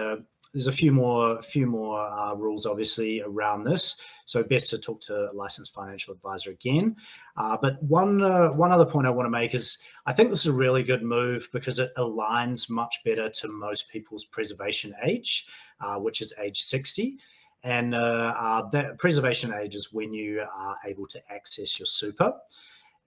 there's 0.57 0.69
a 0.69 0.73
few 0.73 0.91
more 0.91 1.43
few 1.43 1.67
more 1.67 2.01
uh, 2.01 2.35
rules 2.35 2.65
obviously 2.65 3.21
around 3.21 3.65
this. 3.65 4.01
So 4.25 4.43
best 4.43 4.71
to 4.71 4.79
talk 4.79 5.03
to 5.03 5.31
a 5.31 5.35
licensed 5.35 5.75
financial 5.75 6.15
advisor 6.15 6.51
again. 6.51 6.97
Uh, 7.37 7.59
but 7.61 7.83
one 7.83 8.23
uh, 8.23 8.49
one 8.53 8.73
other 8.73 8.87
point 8.87 9.07
i 9.07 9.11
want 9.11 9.27
to 9.27 9.31
make 9.31 9.55
is 9.55 9.79
i 10.07 10.13
think 10.15 10.31
this 10.31 10.41
is 10.41 10.47
a 10.47 10.53
really 10.53 10.83
good 10.83 11.03
move 11.03 11.47
because 11.53 11.79
it 11.79 11.93
aligns 11.99 12.71
much 12.71 13.03
better 13.05 13.29
to 13.29 13.49
most 13.49 13.91
people's 13.91 14.25
preservation 14.25 14.95
age 15.05 15.47
uh, 15.83 15.97
which 15.97 16.23
is 16.23 16.33
age 16.43 16.61
60 16.61 17.19
and 17.67 17.97
uh, 17.97 18.33
uh, 18.39 18.69
that 18.71 18.97
preservation 18.97 19.53
age 19.53 19.75
is 19.75 19.93
when 19.93 20.15
you 20.15 20.41
are 20.55 20.77
able 20.87 21.07
to 21.09 21.21
access 21.29 21.81
your 21.81 21.87
super. 21.87 22.33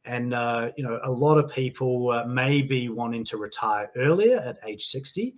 And 0.04 0.32
you 0.78 0.84
know 0.84 1.00
a 1.04 1.12
lot 1.12 1.38
of 1.38 1.52
people 1.52 2.26
may 2.28 2.62
be 2.62 2.90
wanting 2.90 3.24
to 3.26 3.38
retire 3.38 3.90
earlier 3.96 4.38
at 4.40 4.58
age 4.66 4.86
60 4.86 5.36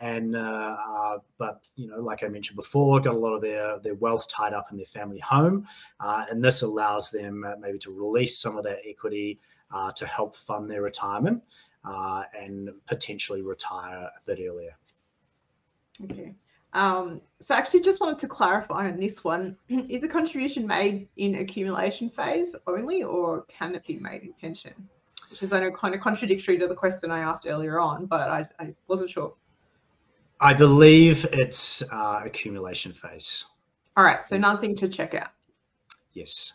and 0.00 0.34
uh, 0.34 0.76
uh, 0.88 1.18
but 1.38 1.60
you 1.76 1.86
know 1.86 1.98
like 1.98 2.22
i 2.24 2.28
mentioned 2.28 2.56
before 2.56 3.00
got 3.00 3.14
a 3.14 3.18
lot 3.18 3.32
of 3.32 3.42
their 3.42 3.78
their 3.80 3.94
wealth 3.94 4.26
tied 4.28 4.52
up 4.52 4.66
in 4.70 4.76
their 4.76 4.86
family 4.86 5.20
home 5.20 5.66
uh, 6.00 6.24
and 6.30 6.42
this 6.42 6.62
allows 6.62 7.10
them 7.10 7.44
uh, 7.44 7.54
maybe 7.60 7.78
to 7.78 7.92
release 7.92 8.38
some 8.38 8.56
of 8.56 8.64
that 8.64 8.78
equity 8.88 9.38
uh, 9.72 9.92
to 9.92 10.06
help 10.06 10.36
fund 10.36 10.70
their 10.70 10.82
retirement 10.82 11.42
uh, 11.84 12.24
and 12.40 12.70
potentially 12.86 13.42
retire 13.42 14.08
a 14.16 14.20
bit 14.26 14.38
earlier. 14.40 14.76
Okay 16.04 16.34
um, 16.74 17.20
so 17.40 17.54
I 17.54 17.58
actually 17.58 17.80
just 17.80 18.00
wanted 18.00 18.18
to 18.20 18.28
clarify 18.28 18.88
on 18.88 18.98
this 18.98 19.24
one 19.24 19.56
is 19.68 20.02
a 20.02 20.08
contribution 20.08 20.66
made 20.66 21.08
in 21.16 21.36
accumulation 21.36 22.10
phase 22.10 22.54
only 22.66 23.02
or 23.02 23.42
can 23.42 23.74
it 23.74 23.86
be 23.86 23.98
made 23.98 24.22
in 24.22 24.32
pension 24.34 24.72
which 25.30 25.42
is 25.42 25.52
i 25.52 25.60
know 25.60 25.70
kind 25.72 25.94
of 25.94 26.00
contradictory 26.00 26.58
to 26.58 26.66
the 26.68 26.74
question 26.74 27.10
i 27.10 27.20
asked 27.20 27.46
earlier 27.48 27.80
on 27.80 28.06
but 28.06 28.28
i, 28.28 28.46
I 28.58 28.74
wasn't 28.88 29.10
sure 29.10 29.34
I 30.40 30.52
believe 30.52 31.26
it's 31.32 31.82
uh, 31.92 32.20
accumulation 32.24 32.92
phase. 32.92 33.46
All 33.96 34.04
right, 34.04 34.22
so 34.22 34.36
nothing 34.36 34.76
to 34.76 34.88
check 34.88 35.14
out. 35.14 35.30
Yes. 36.12 36.52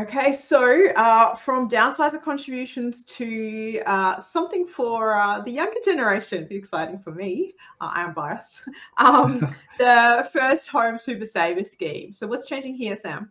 Okay, 0.00 0.32
so 0.32 0.90
uh, 0.92 1.34
from 1.34 1.68
downsizer 1.68 2.20
contributions 2.20 3.02
to 3.02 3.82
uh, 3.84 4.18
something 4.18 4.66
for 4.66 5.14
uh, 5.14 5.40
the 5.42 5.50
younger 5.50 5.78
generation, 5.84 6.48
exciting 6.50 6.98
for 6.98 7.12
me. 7.12 7.52
Uh, 7.78 7.90
I 7.94 8.02
am 8.02 8.14
biased. 8.14 8.62
Um, 8.96 9.54
the 9.78 10.28
first 10.32 10.68
home 10.68 10.96
super 10.96 11.26
saver 11.26 11.64
scheme. 11.64 12.12
So 12.12 12.26
what's 12.26 12.46
changing 12.46 12.74
here, 12.74 12.96
Sam? 12.96 13.30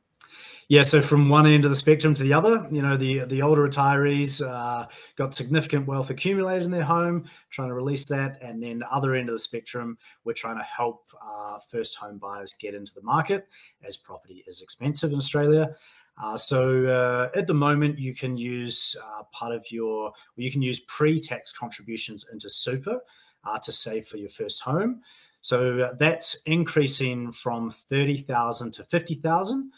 Yeah, 0.67 0.83
so 0.83 1.01
from 1.01 1.27
one 1.27 1.45
end 1.45 1.65
of 1.65 1.71
the 1.71 1.75
spectrum 1.75 2.13
to 2.13 2.23
the 2.23 2.31
other, 2.31 2.65
you 2.71 2.81
know, 2.81 2.95
the 2.95 3.25
the 3.25 3.41
older 3.41 3.67
retirees 3.67 4.41
uh, 4.41 4.87
got 5.17 5.33
significant 5.33 5.85
wealth 5.85 6.09
accumulated 6.09 6.63
in 6.63 6.71
their 6.71 6.83
home, 6.83 7.25
trying 7.49 7.67
to 7.67 7.73
release 7.73 8.07
that, 8.07 8.41
and 8.41 8.63
then 8.63 8.79
the 8.79 8.89
other 8.89 9.15
end 9.15 9.27
of 9.27 9.35
the 9.35 9.39
spectrum, 9.39 9.97
we're 10.23 10.31
trying 10.31 10.57
to 10.57 10.63
help 10.63 11.11
uh, 11.21 11.59
first 11.59 11.97
home 11.97 12.19
buyers 12.19 12.55
get 12.57 12.73
into 12.73 12.93
the 12.93 13.01
market 13.01 13.47
as 13.83 13.97
property 13.97 14.45
is 14.47 14.61
expensive 14.61 15.11
in 15.11 15.17
Australia. 15.17 15.75
Uh, 16.17 16.37
so 16.37 16.85
uh, 16.85 17.29
at 17.37 17.47
the 17.47 17.53
moment, 17.53 17.99
you 17.99 18.13
can 18.13 18.37
use 18.37 18.95
uh, 19.03 19.23
part 19.31 19.53
of 19.53 19.65
your, 19.71 20.03
well, 20.03 20.13
you 20.35 20.51
can 20.51 20.61
use 20.61 20.79
pre-tax 20.81 21.53
contributions 21.53 22.27
into 22.31 22.49
super 22.49 22.99
uh, 23.43 23.57
to 23.59 23.71
save 23.71 24.05
for 24.05 24.17
your 24.17 24.29
first 24.29 24.61
home. 24.61 25.01
So 25.41 25.91
that's 25.97 26.43
increasing 26.43 27.31
from 27.31 27.71
thirty 27.71 28.17
thousand 28.17 28.73
to 28.73 28.83
fifty 28.83 29.15
thousand. 29.15 29.71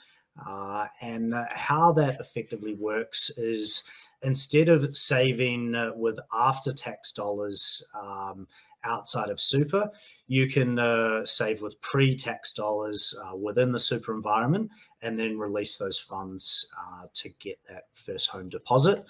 Uh, 0.46 0.88
and 1.00 1.34
uh, 1.34 1.46
how 1.52 1.94
that 1.94 2.20
effectively 2.20 2.74
works 2.74 3.30
is 3.38 3.88
instead 4.24 4.68
of 4.68 4.98
saving 4.98 5.76
uh, 5.76 5.92
with 5.96 6.20
after 6.34 6.74
tax 6.74 7.12
dollars 7.14 7.88
um, 7.94 8.48
outside 8.84 9.30
of 9.30 9.40
super, 9.40 9.90
you 10.28 10.50
can 10.50 10.80
uh, 10.80 11.24
save 11.24 11.62
with 11.62 11.80
pre 11.82 12.16
tax 12.16 12.54
dollars 12.54 13.18
uh, 13.24 13.36
within 13.36 13.72
the 13.72 13.80
super 13.80 14.14
environment 14.14 14.70
and 15.04 15.20
then 15.20 15.38
release 15.38 15.78
those 15.78 16.00
funds 16.00 16.72
uh, 16.78 17.06
to 17.14 17.30
get 17.40 17.60
that 17.70 17.84
first 17.94 18.30
home 18.30 18.50
deposit. 18.50 19.06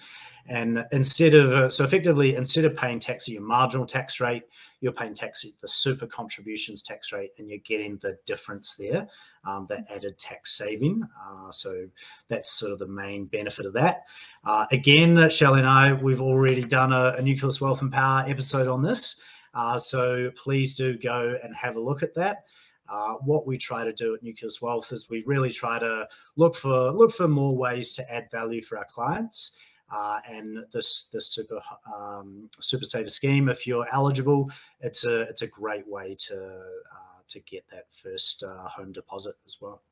And 0.46 0.84
instead 0.92 1.34
of, 1.34 1.52
uh, 1.52 1.70
so 1.70 1.84
effectively, 1.84 2.34
instead 2.34 2.66
of 2.66 2.76
paying 2.76 2.98
tax 2.98 3.28
at 3.28 3.32
your 3.32 3.42
marginal 3.42 3.86
tax 3.86 4.20
rate, 4.20 4.42
you're 4.80 4.92
paying 4.92 5.14
tax 5.14 5.44
at 5.44 5.52
the 5.62 5.68
super 5.68 6.06
contributions 6.06 6.82
tax 6.82 7.12
rate 7.12 7.30
and 7.38 7.48
you're 7.48 7.58
getting 7.64 7.96
the 8.02 8.18
difference 8.26 8.74
there, 8.74 9.08
um, 9.46 9.64
the 9.70 9.82
added 9.90 10.18
tax 10.18 10.58
saving. 10.58 11.02
Uh, 11.26 11.50
so 11.50 11.86
that's 12.28 12.50
sort 12.50 12.72
of 12.72 12.78
the 12.78 12.86
main 12.86 13.24
benefit 13.24 13.64
of 13.64 13.72
that. 13.72 14.02
Uh, 14.44 14.66
again, 14.70 15.30
Shelley 15.30 15.60
and 15.60 15.68
I, 15.68 15.94
we've 15.94 16.20
already 16.20 16.64
done 16.64 16.92
a, 16.92 17.14
a 17.16 17.22
Nucleus 17.22 17.60
Wealth 17.60 17.80
and 17.80 17.90
Power 17.90 18.26
episode 18.28 18.68
on 18.68 18.82
this. 18.82 19.18
Uh, 19.54 19.78
so 19.78 20.30
please 20.36 20.74
do 20.74 20.98
go 20.98 21.38
and 21.42 21.54
have 21.54 21.76
a 21.76 21.80
look 21.80 22.02
at 22.02 22.14
that. 22.16 22.44
Uh, 22.88 23.14
what 23.14 23.46
we 23.46 23.56
try 23.56 23.84
to 23.84 23.92
do 23.92 24.14
at 24.14 24.22
Nucleus 24.22 24.60
Wealth 24.60 24.92
is 24.92 25.08
we 25.08 25.22
really 25.26 25.50
try 25.50 25.78
to 25.78 26.06
look 26.36 26.54
for 26.54 26.90
look 26.90 27.12
for 27.12 27.28
more 27.28 27.56
ways 27.56 27.94
to 27.94 28.12
add 28.12 28.30
value 28.30 28.62
for 28.62 28.78
our 28.78 28.86
clients. 28.86 29.56
Uh, 29.92 30.18
and 30.28 30.64
this 30.72 31.04
this 31.04 31.26
super 31.28 31.60
um, 31.94 32.48
super 32.60 32.84
saver 32.84 33.08
scheme, 33.08 33.48
if 33.48 33.66
you're 33.66 33.86
eligible, 33.92 34.50
it's 34.80 35.04
a 35.04 35.22
it's 35.22 35.42
a 35.42 35.46
great 35.46 35.86
way 35.86 36.14
to 36.18 36.36
uh, 36.36 37.20
to 37.28 37.40
get 37.40 37.64
that 37.70 37.86
first 37.90 38.42
uh, 38.42 38.68
home 38.68 38.92
deposit 38.92 39.34
as 39.46 39.58
well. 39.60 39.82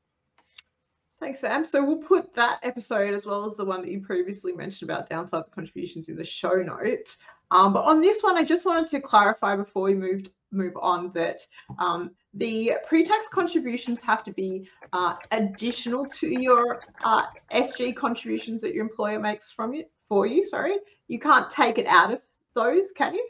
Thanks, 1.19 1.39
Sam. 1.39 1.63
So 1.63 1.85
we'll 1.85 1.97
put 1.97 2.33
that 2.33 2.59
episode 2.63 3.13
as 3.13 3.25
well 3.25 3.45
as 3.45 3.55
the 3.55 3.63
one 3.63 3.81
that 3.81 3.89
you 3.89 4.01
previously 4.01 4.51
mentioned 4.51 4.89
about 4.89 5.09
downsizer 5.09 5.49
contributions 5.51 6.09
in 6.09 6.17
the 6.17 6.23
show 6.25 6.55
notes. 6.55 7.17
Um, 7.49 7.71
but 7.71 7.85
on 7.85 8.01
this 8.01 8.21
one, 8.23 8.35
I 8.35 8.43
just 8.43 8.65
wanted 8.65 8.87
to 8.87 8.99
clarify 8.99 9.55
before 9.55 9.83
we 9.83 9.93
moved 9.93 10.31
move 10.51 10.73
on 10.81 11.11
that 11.13 11.39
um, 11.79 12.11
the 12.33 12.73
pre-tax 12.87 13.27
contributions 13.27 13.99
have 13.99 14.23
to 14.23 14.31
be 14.31 14.67
uh, 14.91 15.15
additional 15.31 16.05
to 16.07 16.27
your 16.27 16.81
uh, 17.03 17.25
SG 17.51 17.95
contributions 17.95 18.61
that 18.63 18.73
your 18.73 18.83
employer 18.83 19.19
makes 19.19 19.51
from 19.51 19.73
you 19.73 19.85
for 20.09 20.25
you. 20.25 20.43
Sorry, 20.45 20.77
you 21.07 21.19
can't 21.19 21.49
take 21.49 21.77
it 21.77 21.85
out 21.85 22.11
of 22.11 22.21
those, 22.55 22.91
can 22.91 23.13
you? 23.13 23.27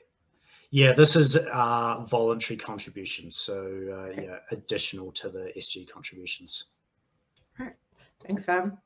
Yeah, 0.72 0.94
this 0.94 1.16
is 1.16 1.38
uh, 1.38 2.04
voluntary 2.08 2.58
contributions, 2.58 3.36
so 3.36 3.54
uh, 3.90 3.94
okay. 4.10 4.24
yeah, 4.24 4.38
additional 4.52 5.12
to 5.12 5.30
the 5.30 5.52
SG 5.56 5.88
contributions. 5.88 6.66
All 7.60 7.68
right, 7.68 7.76
thanks, 8.26 8.46
Sam. 8.46 8.78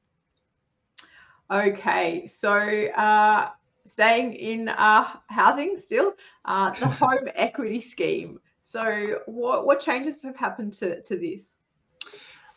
Okay, 1.49 2.27
so 2.27 2.51
uh, 2.57 3.51
staying 3.85 4.33
in 4.33 4.67
uh, 4.67 5.07
housing 5.27 5.77
still, 5.77 6.13
uh, 6.43 6.71
the 6.71 6.87
home 6.87 7.29
equity 7.35 7.79
scheme. 7.79 8.39
So, 8.67 9.19
what 9.27 9.65
what 9.65 9.79
changes 9.79 10.21
have 10.23 10.35
happened 10.35 10.73
to 10.73 11.01
to 11.01 11.17
this? 11.17 11.55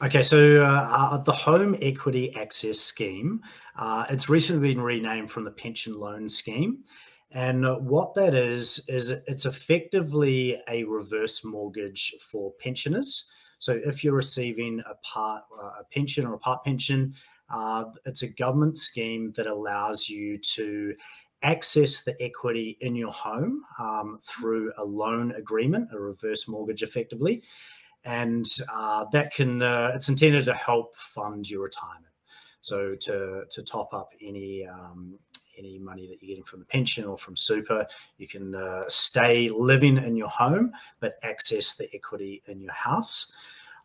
Okay, 0.03 0.25
so 0.25 0.61
uh, 0.65 1.19
the 1.19 1.31
Home 1.31 1.77
Equity 1.81 2.35
Access 2.35 2.81
Scheme, 2.81 3.41
uh, 3.77 4.07
it's 4.11 4.29
recently 4.29 4.75
been 4.75 4.83
renamed 4.83 5.31
from 5.31 5.45
the 5.45 5.53
Pension 5.53 5.97
Loan 6.01 6.29
Scheme. 6.29 6.83
And 7.31 7.65
what 7.87 8.15
that 8.15 8.35
is, 8.35 8.85
is 8.89 9.11
it's 9.29 9.47
effectively 9.47 10.61
a 10.67 10.83
reverse 10.83 11.45
mortgage 11.45 12.17
for 12.21 12.55
pensioners. 12.59 13.31
So 13.61 13.79
if 13.87 14.03
you're 14.03 14.13
receiving 14.15 14.83
a 14.91 14.97
part, 15.07 15.45
uh, 15.57 15.83
a 15.83 15.85
pension 15.93 16.27
or 16.27 16.35
a 16.35 16.39
part 16.39 16.65
pension, 16.65 17.15
Uh, 17.51 17.85
it's 18.07 18.23
a 18.23 18.33
government 18.35 18.79
scheme 18.79 19.33
that 19.35 19.49
allows 19.49 20.09
you 20.09 20.39
to 20.39 20.95
access 21.43 22.03
the 22.03 22.21
equity 22.23 22.77
in 22.81 22.95
your 22.95 23.13
home 23.13 23.65
um, 23.79 24.19
through 24.23 24.73
a 24.77 24.85
loan 24.85 25.33
agreement, 25.33 25.89
a 25.93 25.99
reverse 25.99 26.49
mortgage, 26.49 26.83
effectively, 26.83 27.43
and 28.05 28.47
uh, 28.73 29.05
that 29.13 29.33
can 29.35 29.63
uh, 29.63 29.93
it's 29.95 30.09
intended 30.09 30.45
to 30.45 30.55
help 30.55 30.97
fund 30.97 31.49
your 31.49 31.63
retirement. 31.63 32.07
So 32.61 32.95
to 32.95 33.45
to 33.51 33.63
top 33.63 33.93
up 33.95 34.11
any 34.23 34.67
um, 34.67 35.19
any 35.59 35.79
money 35.79 36.07
that 36.09 36.23
you're 36.23 36.29
getting 36.29 36.45
from 36.45 36.61
the 36.61 36.67
pension 36.67 37.05
or 37.05 37.17
from 37.17 37.37
super, 37.37 37.87
you 38.19 38.27
can 38.27 38.55
uh, 38.55 38.85
stay 38.89 39.49
living 39.49 39.97
in 39.99 40.17
your 40.17 40.29
home 40.29 40.73
but 41.01 41.19
access 41.23 41.75
the 41.75 41.89
equity 41.95 42.43
in 42.47 42.61
your 42.61 42.73
house. 42.73 43.33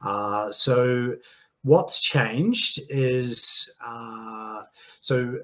Uh, 0.02 0.52
so 0.52 1.16
what's 1.64 2.00
changed 2.00 2.80
is 2.90 3.76
uh, 3.86 4.62
so 5.02 5.38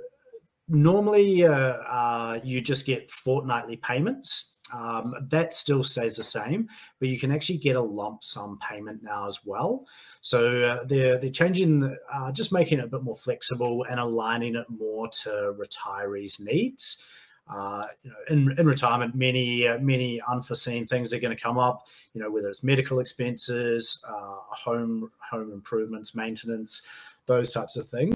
normally 0.71 1.43
uh, 1.43 1.51
uh, 1.51 2.39
you 2.43 2.61
just 2.61 2.85
get 2.85 3.11
fortnightly 3.11 3.77
payments. 3.77 4.47
Um, 4.73 5.13
that 5.29 5.53
still 5.53 5.83
stays 5.83 6.15
the 6.15 6.23
same, 6.23 6.69
but 6.99 7.09
you 7.09 7.19
can 7.19 7.29
actually 7.29 7.57
get 7.57 7.75
a 7.75 7.81
lump 7.81 8.23
sum 8.23 8.57
payment 8.59 9.03
now 9.03 9.27
as 9.27 9.39
well. 9.43 9.85
So 10.21 10.63
uh, 10.63 10.85
they're 10.85 11.17
they're 11.17 11.29
changing, 11.29 11.97
uh, 12.11 12.31
just 12.31 12.53
making 12.53 12.79
it 12.79 12.85
a 12.85 12.87
bit 12.87 13.03
more 13.03 13.17
flexible 13.17 13.85
and 13.89 13.99
aligning 13.99 14.55
it 14.55 14.67
more 14.69 15.09
to 15.23 15.53
retirees' 15.59 16.39
needs. 16.39 17.05
Uh, 17.49 17.87
you 18.03 18.11
know, 18.11 18.15
in, 18.29 18.59
in 18.59 18.65
retirement, 18.65 19.13
many 19.13 19.67
uh, 19.67 19.77
many 19.79 20.21
unforeseen 20.29 20.87
things 20.87 21.13
are 21.13 21.19
going 21.19 21.35
to 21.35 21.43
come 21.43 21.57
up. 21.57 21.87
You 22.13 22.21
know, 22.21 22.31
whether 22.31 22.47
it's 22.47 22.63
medical 22.63 22.99
expenses, 22.99 24.01
uh, 24.07 24.37
home 24.47 25.11
home 25.29 25.51
improvements, 25.51 26.15
maintenance, 26.15 26.83
those 27.25 27.51
types 27.51 27.75
of 27.75 27.87
things. 27.87 28.15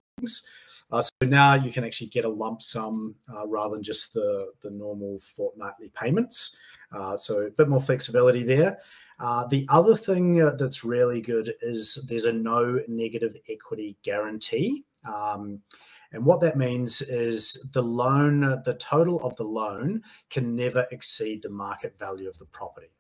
Uh, 0.91 1.02
so 1.02 1.12
now 1.24 1.56
you 1.56 1.71
can 1.71 1.84
actually 1.84 2.08
get 2.08 2.26
a 2.26 2.30
lump 2.30 2.62
sum 2.62 3.15
uh, 3.36 3.48
rather 3.48 3.76
than 3.76 3.84
just 3.84 4.13
the, 4.13 4.52
the 4.62 4.69
normal 4.69 5.19
fortnightly 5.19 5.91
payments. 5.95 6.58
Uh, 6.91 7.17
so 7.17 7.39
a 7.39 7.52
bit 7.52 7.67
more 7.67 7.82
flexibility 7.82 8.43
there. 8.43 8.80
Uh, 9.19 9.48
the 9.48 9.65
other 9.69 9.95
thing 9.95 10.41
uh, 10.41 10.52
that's 10.58 10.84
really 10.84 11.21
good 11.21 11.54
is 11.62 12.06
there's 12.08 12.26
a 12.26 12.34
no 12.34 12.80
negative 12.88 13.36
equity 13.50 13.98
guarantee. 14.04 14.84
Um, 15.06 15.62
and 16.12 16.26
what 16.26 16.39
that 16.41 16.58
means 16.58 17.02
is 17.02 17.69
the 17.74 17.82
loan, 17.82 18.41
the 18.63 18.78
total 18.80 19.21
of 19.21 19.36
the 19.36 19.43
loan 19.43 20.02
can 20.30 20.56
never 20.56 20.86
exceed 20.91 21.41
the 21.41 21.50
market 21.50 21.98
value 21.98 22.30
of 22.30 22.38
the 22.38 22.45
property. 22.45 22.94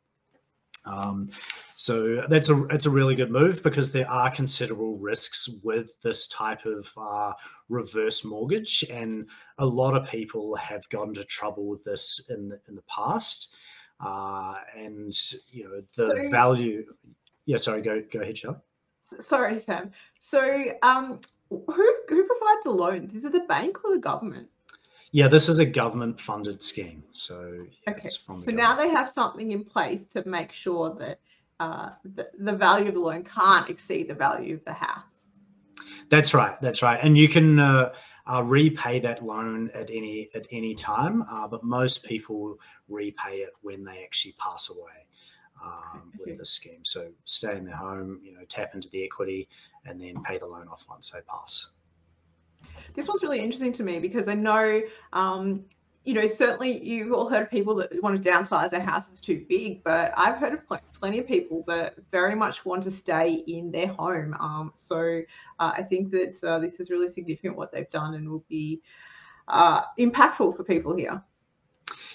Um, 0.85 1.29
so 1.75 2.25
that's 2.27 2.49
a 2.49 2.63
it's 2.67 2.85
a 2.85 2.89
really 2.89 3.15
good 3.15 3.31
move 3.31 3.61
because 3.63 3.91
there 3.91 4.09
are 4.09 4.31
considerable 4.31 4.97
risks 4.97 5.49
with 5.63 5.99
this 6.01 6.27
type 6.27 6.65
of 6.65 6.91
uh, 6.97 7.33
reverse 7.69 8.23
mortgage, 8.23 8.83
and 8.89 9.27
a 9.57 9.65
lot 9.65 9.95
of 9.95 10.09
people 10.09 10.55
have 10.55 10.87
got 10.89 11.07
into 11.07 11.23
trouble 11.23 11.67
with 11.67 11.83
this 11.83 12.27
in 12.29 12.57
in 12.67 12.75
the 12.75 12.83
past. 12.83 13.53
Uh, 13.99 14.55
and 14.75 15.13
you 15.51 15.63
know 15.63 15.81
the 15.95 16.23
so, 16.23 16.31
value. 16.31 16.85
Yeah, 17.45 17.57
sorry. 17.57 17.81
Go 17.81 18.03
go 18.11 18.21
ahead, 18.21 18.37
Shell. 18.37 18.63
Sorry, 19.19 19.59
Sam. 19.59 19.91
So, 20.19 20.65
um, 20.81 21.19
who 21.49 21.95
who 22.09 22.23
provides 22.23 22.63
the 22.63 22.71
loans? 22.71 23.15
Is 23.15 23.25
it 23.25 23.31
the 23.31 23.41
bank 23.41 23.83
or 23.83 23.91
the 23.91 23.99
government? 23.99 24.49
Yeah, 25.15 25.29
this 25.29 25.47
is 25.47 25.59
a 25.59 25.65
government 25.65 26.19
funded 26.19 26.61
scheme. 26.61 27.01
So, 27.13 27.67
yeah, 27.87 27.93
okay. 27.93 28.09
so 28.09 28.51
now 28.51 28.75
they 28.75 28.89
have 28.89 29.09
something 29.09 29.53
in 29.53 29.63
place 29.63 30.03
to 30.09 30.27
make 30.27 30.51
sure 30.51 30.93
that 30.99 31.21
uh, 31.61 31.91
the, 32.03 32.29
the 32.37 32.51
value 32.51 32.89
of 32.89 32.95
the 32.95 32.99
loan 32.99 33.23
can't 33.23 33.69
exceed 33.69 34.09
the 34.09 34.13
value 34.13 34.55
of 34.55 34.65
the 34.65 34.73
house. 34.73 35.27
That's 36.09 36.33
right. 36.33 36.59
That's 36.59 36.81
right. 36.81 36.99
And 37.01 37.17
you 37.17 37.29
can 37.29 37.59
uh, 37.59 37.93
uh, 38.27 38.43
repay 38.43 38.99
that 38.99 39.23
loan 39.23 39.71
at 39.73 39.89
any 39.89 40.27
at 40.35 40.47
any 40.51 40.75
time, 40.75 41.23
uh, 41.31 41.47
but 41.47 41.63
most 41.63 42.03
people 42.03 42.59
repay 42.89 43.37
it 43.37 43.51
when 43.61 43.85
they 43.85 44.03
actually 44.03 44.35
pass 44.37 44.69
away 44.69 45.07
um, 45.63 46.11
okay. 46.15 46.31
with 46.31 46.39
the 46.39 46.45
scheme. 46.45 46.83
So 46.83 47.07
stay 47.23 47.55
in 47.55 47.63
their 47.63 47.77
home, 47.77 48.19
you 48.21 48.33
know, 48.33 48.43
tap 48.49 48.75
into 48.75 48.89
the 48.89 49.05
equity, 49.05 49.47
and 49.85 50.01
then 50.01 50.21
pay 50.23 50.39
the 50.39 50.45
loan 50.45 50.67
off 50.67 50.87
once 50.89 51.11
they 51.11 51.21
pass 51.21 51.69
this 52.93 53.07
one's 53.07 53.23
really 53.23 53.39
interesting 53.39 53.73
to 53.73 53.83
me 53.83 53.99
because 53.99 54.27
I 54.27 54.33
know, 54.33 54.81
um, 55.13 55.65
you 56.03 56.13
know, 56.13 56.27
certainly 56.27 56.83
you've 56.83 57.11
all 57.11 57.27
heard 57.27 57.43
of 57.43 57.51
people 57.51 57.75
that 57.75 58.01
want 58.03 58.21
to 58.21 58.29
downsize 58.29 58.69
their 58.69 58.81
houses 58.81 59.19
too 59.19 59.45
big, 59.49 59.83
but 59.83 60.13
I've 60.15 60.37
heard 60.37 60.53
of 60.53 60.67
pl- 60.67 60.79
plenty 60.99 61.19
of 61.19 61.27
people 61.27 61.63
that 61.67 61.95
very 62.11 62.35
much 62.35 62.63
want 62.65 62.83
to 62.83 62.91
stay 62.91 63.43
in 63.47 63.71
their 63.71 63.87
home. 63.87 64.35
Um, 64.39 64.71
so 64.75 65.21
uh, 65.59 65.71
I 65.75 65.81
think 65.83 66.11
that 66.11 66.43
uh, 66.43 66.59
this 66.59 66.79
is 66.79 66.89
really 66.89 67.07
significant 67.07 67.57
what 67.57 67.71
they've 67.71 67.89
done 67.89 68.13
and 68.13 68.29
will 68.29 68.45
be 68.47 68.81
uh, 69.47 69.81
impactful 69.99 70.55
for 70.55 70.63
people 70.63 70.95
here. 70.95 71.21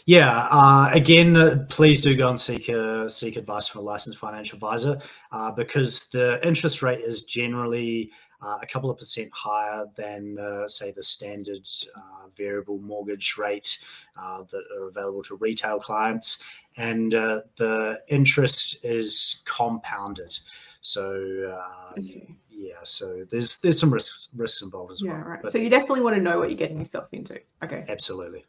Yeah. 0.07 0.49
Uh, 0.51 0.91
again, 0.93 1.37
uh, 1.37 1.65
please 1.69 2.01
do 2.01 2.17
go 2.17 2.29
and 2.29 2.41
seek 2.41 2.69
uh, 2.69 3.09
seek 3.09 3.37
advice 3.37 3.69
from 3.69 3.83
a 3.83 3.85
licensed 3.85 4.19
financial 4.19 4.57
advisor 4.57 4.99
uh, 5.31 5.53
because 5.53 6.09
the 6.11 6.45
interest 6.47 6.83
rate 6.83 7.01
is 7.01 7.25
generally 7.25 8.11
uh, 8.43 8.59
a 8.63 8.67
couple 8.67 8.91
of 8.91 8.99
percent 8.99 9.31
higher 9.33 9.87
than, 9.97 10.39
uh, 10.39 10.67
say, 10.67 10.91
the 10.91 11.03
standard 11.03 11.67
uh, 11.95 12.29
variable 12.35 12.79
mortgage 12.79 13.37
rate 13.37 13.85
uh, 14.21 14.43
that 14.45 14.63
are 14.79 14.89
available 14.89 15.23
to 15.23 15.37
retail 15.37 15.79
clients. 15.79 16.43
And 16.77 17.15
uh, 17.15 17.43
the 17.57 18.01
interest 18.09 18.85
is 18.85 19.43
compounded. 19.45 20.39
So, 20.81 21.59
okay. 21.99 22.27
yeah, 22.49 22.75
so 22.85 23.27
there's 23.31 23.59
there's 23.59 23.79
some 23.79 23.93
risks 23.93 24.29
risks 24.35 24.63
involved 24.63 24.93
as 24.93 25.03
yeah, 25.03 25.11
well. 25.11 25.19
Yeah, 25.19 25.27
right. 25.27 25.41
But, 25.43 25.53
so 25.53 25.59
you 25.59 25.69
definitely 25.69 26.01
want 26.01 26.17
to 26.17 26.23
know 26.23 26.39
what 26.39 26.49
you're 26.49 26.57
getting 26.57 26.79
yourself 26.79 27.09
into. 27.13 27.39
Okay. 27.63 27.85
Absolutely. 27.89 28.47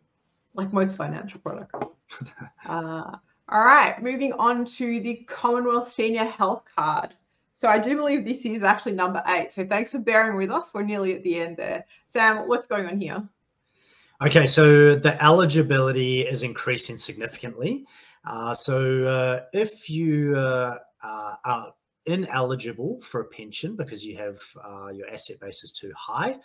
Like 0.54 0.72
most 0.72 0.96
financial 0.96 1.42
products. 1.42 1.74
all 2.66 3.20
right, 3.52 4.02
moving 4.02 4.32
on 4.34 4.64
to 4.64 5.02
the 5.02 5.16
Commonwealth 5.28 5.90
Senior 5.90 6.24
Health 6.24 6.64
Card. 6.76 7.14
So 7.54 7.68
I 7.68 7.80
do 7.80 7.96
believe 7.96 8.26
this 8.26 8.46
is 8.46 8.64
actually 8.64 8.94
number 8.94 9.22
eight. 9.28 9.52
So 9.52 9.66
thanks 9.66 9.92
for 9.92 10.00
bearing 10.00 10.38
with 10.38 10.50
us. 10.50 10.74
We're 10.74 10.84
nearly 10.84 11.16
at 11.16 11.24
the 11.24 11.40
end 11.40 11.58
there. 11.58 11.86
Sam, 12.06 12.48
what's 12.48 12.66
going 12.66 12.88
on 12.88 13.00
here? 13.00 13.28
Okay, 14.24 14.46
so 14.46 14.96
the 14.96 15.22
eligibility 15.24 16.22
is 16.22 16.44
increasing 16.44 16.98
significantly. 16.98 17.86
Uh, 18.24 18.54
so 18.54 19.06
uh, 19.06 19.40
if 19.52 19.90
you 19.90 20.38
uh, 20.38 20.78
are 21.02 21.74
ineligible 22.06 23.02
for 23.02 23.22
a 23.22 23.26
pension 23.26 23.76
because 23.76 24.06
you 24.06 24.18
have 24.18 24.40
uh, 24.64 24.90
your 24.90 25.10
asset 25.10 25.40
base 25.40 25.64
is 25.64 25.72
too 25.72 25.92
high, 25.98 26.38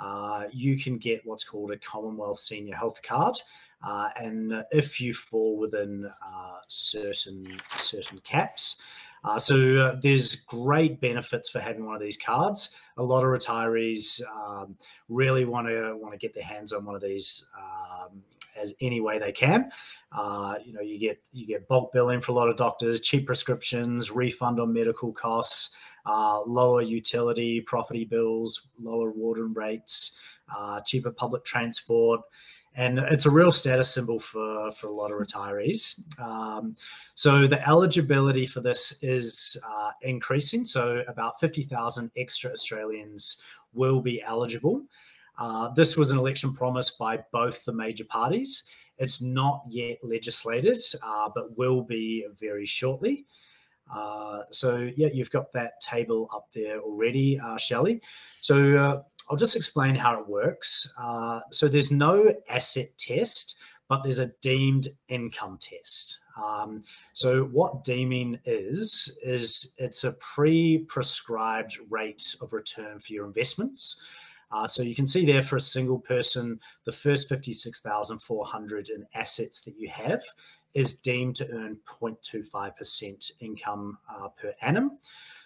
uh, 0.00 0.44
you 0.52 0.78
can 0.78 0.98
get 0.98 1.20
what's 1.24 1.44
called 1.44 1.72
a 1.72 1.78
Commonwealth 1.78 2.38
Senior 2.38 2.76
Health 2.76 3.02
Card. 3.02 3.34
Uh, 3.84 4.08
and 4.16 4.64
if 4.70 5.00
you 5.00 5.12
fall 5.12 5.58
within 5.58 6.10
certain 6.68 7.42
certain 7.76 8.18
caps, 8.20 8.82
uh, 9.26 9.38
so 9.38 9.76
uh, 9.76 9.96
there's 10.00 10.36
great 10.36 11.00
benefits 11.00 11.50
for 11.50 11.58
having 11.58 11.84
one 11.84 11.96
of 11.96 12.00
these 12.00 12.16
cards. 12.16 12.76
A 12.96 13.02
lot 13.02 13.24
of 13.24 13.28
retirees 13.28 14.22
um, 14.28 14.76
really 15.08 15.44
want 15.44 15.66
to 15.66 15.96
want 15.96 16.12
to 16.14 16.18
get 16.18 16.32
their 16.32 16.44
hands 16.44 16.72
on 16.72 16.84
one 16.84 16.94
of 16.94 17.02
these 17.02 17.48
um, 17.58 18.22
as 18.56 18.72
any 18.80 19.00
way 19.00 19.18
they 19.18 19.32
can. 19.32 19.70
Uh, 20.12 20.54
you 20.64 20.72
know, 20.72 20.80
you 20.80 20.98
get 21.00 21.20
you 21.32 21.44
get 21.44 21.66
bulk 21.66 21.92
billing 21.92 22.20
for 22.20 22.30
a 22.30 22.34
lot 22.36 22.48
of 22.48 22.56
doctors, 22.56 23.00
cheap 23.00 23.26
prescriptions, 23.26 24.12
refund 24.12 24.60
on 24.60 24.72
medical 24.72 25.12
costs, 25.12 25.74
uh, 26.06 26.40
lower 26.46 26.80
utility, 26.80 27.60
property 27.60 28.04
bills, 28.04 28.68
lower 28.80 29.10
water 29.10 29.48
rates, 29.48 30.20
uh, 30.56 30.80
cheaper 30.82 31.10
public 31.10 31.44
transport 31.44 32.20
and 32.76 32.98
it's 32.98 33.26
a 33.26 33.30
real 33.30 33.50
status 33.50 33.92
symbol 33.92 34.18
for 34.18 34.70
for 34.70 34.86
a 34.88 34.92
lot 34.92 35.10
of 35.10 35.18
retirees. 35.18 36.00
Um, 36.20 36.76
so 37.14 37.46
the 37.46 37.66
eligibility 37.66 38.46
for 38.46 38.60
this 38.60 39.02
is 39.02 39.56
uh, 39.66 39.90
increasing. 40.02 40.64
So 40.64 41.02
about 41.08 41.40
fifty 41.40 41.62
thousand 41.62 42.10
extra 42.16 42.50
Australians 42.50 43.42
will 43.72 44.00
be 44.00 44.22
eligible. 44.22 44.84
Uh, 45.38 45.68
this 45.74 45.96
was 45.96 46.10
an 46.12 46.18
election 46.18 46.52
promise 46.52 46.90
by 46.90 47.18
both 47.32 47.64
the 47.64 47.72
major 47.72 48.04
parties. 48.04 48.68
It's 48.98 49.20
not 49.20 49.62
yet 49.68 49.98
legislated, 50.02 50.80
uh, 51.02 51.28
but 51.34 51.56
will 51.58 51.82
be 51.82 52.26
very 52.38 52.64
shortly. 52.64 53.26
Uh, 53.94 54.42
so 54.50 54.90
yeah, 54.96 55.08
you've 55.12 55.30
got 55.30 55.52
that 55.52 55.80
table 55.80 56.28
up 56.34 56.48
there 56.52 56.80
already, 56.80 57.38
uh, 57.38 57.56
Shelley. 57.56 58.00
So 58.40 58.76
uh, 58.76 59.02
I'll 59.28 59.36
just 59.36 59.56
explain 59.56 59.94
how 59.94 60.20
it 60.20 60.28
works. 60.28 60.92
Uh, 61.00 61.40
so 61.50 61.68
there's 61.68 61.90
no 61.90 62.32
asset 62.48 62.88
test, 62.98 63.58
but 63.88 64.02
there's 64.02 64.18
a 64.18 64.32
deemed 64.40 64.88
income 65.08 65.58
test. 65.60 66.20
Um, 66.42 66.82
so 67.12 67.44
what 67.44 67.84
deeming 67.84 68.38
is 68.44 69.18
is 69.24 69.74
it's 69.78 70.04
a 70.04 70.12
pre-prescribed 70.14 71.78
rate 71.88 72.36
of 72.42 72.52
return 72.52 72.98
for 73.00 73.12
your 73.12 73.26
investments. 73.26 74.02
Uh, 74.52 74.66
so 74.66 74.82
you 74.82 74.94
can 74.94 75.06
see 75.06 75.26
there 75.26 75.42
for 75.42 75.56
a 75.56 75.60
single 75.60 75.98
person, 75.98 76.60
the 76.84 76.92
first 76.92 77.28
56,400 77.28 78.88
in 78.90 79.04
assets 79.14 79.60
that 79.62 79.74
you 79.76 79.88
have 79.88 80.22
is 80.74 81.00
deemed 81.00 81.34
to 81.36 81.50
earn 81.52 81.78
0.25% 81.86 83.32
income 83.40 83.98
uh, 84.08 84.28
per 84.40 84.52
annum. 84.62 84.98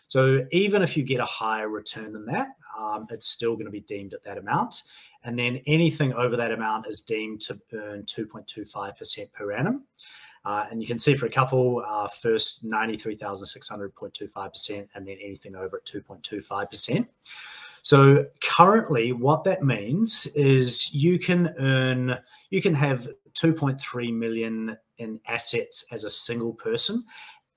So 0.08 0.44
even 0.50 0.82
if 0.82 0.96
you 0.96 1.04
get 1.04 1.20
a 1.20 1.24
higher 1.24 1.68
return 1.68 2.12
than 2.12 2.26
that, 2.26 2.48
um, 2.78 3.06
it's 3.10 3.28
still 3.28 3.54
going 3.54 3.66
to 3.66 3.70
be 3.70 3.80
deemed 3.80 4.14
at 4.14 4.24
that 4.24 4.38
amount. 4.38 4.82
And 5.24 5.38
then 5.38 5.60
anything 5.66 6.14
over 6.14 6.34
that 6.36 6.50
amount 6.50 6.86
is 6.86 7.02
deemed 7.02 7.42
to 7.42 7.60
earn 7.74 8.04
2.25% 8.04 9.32
per 9.32 9.52
annum. 9.52 9.84
Uh, 10.44 10.66
and 10.70 10.80
you 10.80 10.86
can 10.86 10.98
see 10.98 11.14
for 11.14 11.26
a 11.26 11.30
couple, 11.30 11.84
uh, 11.86 12.08
first 12.08 12.64
93,600.25%, 12.64 14.88
and 14.94 15.06
then 15.06 15.18
anything 15.22 15.54
over 15.54 15.76
at 15.76 15.84
2.25%. 15.84 17.06
So 17.82 18.26
currently, 18.42 19.12
what 19.12 19.44
that 19.44 19.62
means 19.62 20.26
is 20.34 20.94
you 20.94 21.18
can 21.18 21.54
earn, 21.58 22.16
you 22.50 22.62
can 22.62 22.74
have 22.74 23.06
2.3 23.34 24.14
million 24.14 24.78
in 24.98 25.20
assets 25.26 25.84
as 25.92 26.04
a 26.04 26.10
single 26.10 26.54
person 26.54 27.04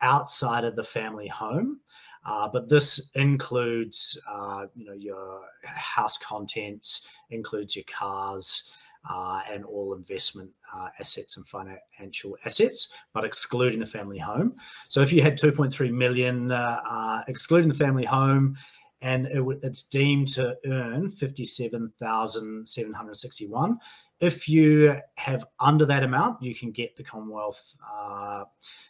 outside 0.02 0.64
of 0.64 0.76
the 0.76 0.84
family 0.84 1.28
home. 1.28 1.80
Uh, 2.26 2.48
but 2.48 2.70
this 2.70 3.12
includes, 3.16 4.18
uh, 4.30 4.66
you 4.76 4.86
know, 4.86 4.94
your 4.94 5.42
house 5.64 6.18
contents, 6.18 7.08
includes 7.30 7.76
your 7.76 7.86
cars, 7.86 8.72
uh, 9.10 9.42
and 9.52 9.66
all 9.66 9.94
investment 9.94 10.50
uh, 10.74 10.88
assets 11.00 11.36
and 11.38 11.46
financial 11.48 12.36
assets, 12.46 12.94
but 13.14 13.26
excluding 13.26 13.80
the 13.80 13.86
family 13.86 14.18
home. 14.18 14.56
So 14.88 15.02
if 15.02 15.12
you 15.12 15.22
had 15.22 15.38
2.3 15.38 15.92
million, 15.92 16.52
uh, 16.52 16.80
uh, 16.90 17.22
excluding 17.28 17.68
the 17.70 17.76
family 17.76 18.06
home, 18.06 18.58
and 19.02 19.28
it 19.28 19.44
it's 19.62 19.84
deemed 19.84 20.30
to 20.30 20.58
earn 20.66 21.10
57,761. 21.10 23.78
If 24.22 24.48
you 24.48 24.96
have 25.16 25.44
under 25.60 25.86
that 25.86 26.04
amount, 26.04 26.42
you 26.42 26.56
can 26.56 26.72
get 26.72 26.96
the 26.96 27.04
Commonwealth 27.04 27.76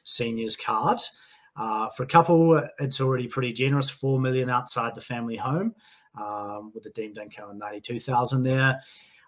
Seniors 0.04 0.56
card. 0.56 1.00
Uh, 1.56 1.88
for 1.89 2.04
a 2.04 2.08
couple, 2.08 2.62
it's 2.80 3.00
already 3.00 3.28
pretty 3.28 3.54
generous, 3.54 3.89
4 3.89 4.20
million 4.20 4.50
outside 4.50 4.96
the 4.96 5.02
family 5.02 5.36
home 5.36 5.76
um, 6.20 6.72
with 6.74 6.84
the 6.84 6.89
deemed 6.92 7.18
income 7.18 7.50
of 7.50 7.56
92,000 7.58 8.44
there. 8.44 8.82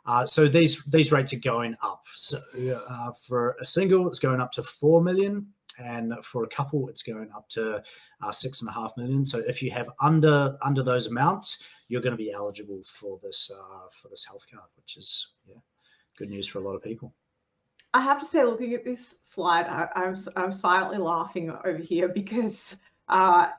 Uh, 0.06 0.26
so 0.26 0.48
these 0.48 0.84
these 0.86 1.12
rates 1.12 1.34
are 1.34 1.40
going 1.40 1.76
up. 1.82 2.06
So 2.14 2.40
uh, 2.88 3.12
for 3.12 3.56
a 3.60 3.66
single, 3.66 4.08
it's 4.08 4.20
going 4.20 4.40
up 4.40 4.52
to 4.52 4.64
four 4.64 5.02
million, 5.02 5.48
and 5.80 6.14
for 6.24 6.44
a 6.44 6.48
couple, 6.48 6.88
it's 6.90 7.02
going 7.02 7.30
up 7.36 7.50
to 7.50 7.82
uh, 8.22 8.32
six 8.32 8.62
and 8.62 8.70
a 8.70 8.74
half 8.74 8.96
million. 8.98 9.26
So 9.26 9.42
if 9.48 9.64
you 9.64 9.72
have 9.72 9.90
under 10.00 10.58
under 10.64 10.84
those 10.84 11.08
amounts, 11.08 11.64
you're 11.88 12.02
going 12.02 12.16
to 12.16 12.24
be 12.24 12.32
eligible 12.32 12.82
for 12.86 13.20
this 13.24 13.50
uh, 13.52 13.90
for 13.92 14.10
this 14.10 14.26
health 14.26 14.46
card, 14.52 14.70
which 14.78 14.96
is 14.96 15.34
yeah, 15.48 15.56
good 16.18 16.30
news 16.30 16.48
for 16.48 16.60
a 16.60 16.64
lot 16.64 16.76
of 16.76 16.84
people. 16.84 17.12
I 17.96 18.02
have 18.02 18.20
to 18.20 18.26
say, 18.26 18.44
looking 18.44 18.74
at 18.74 18.84
this 18.84 19.16
slide, 19.22 19.68
I, 19.68 19.88
am 19.96 20.18
I'm, 20.18 20.44
I'm 20.44 20.52
silently 20.52 20.98
laughing 20.98 21.50
over 21.64 21.78
here 21.78 22.10
because 22.10 22.76
uh, 23.08 23.52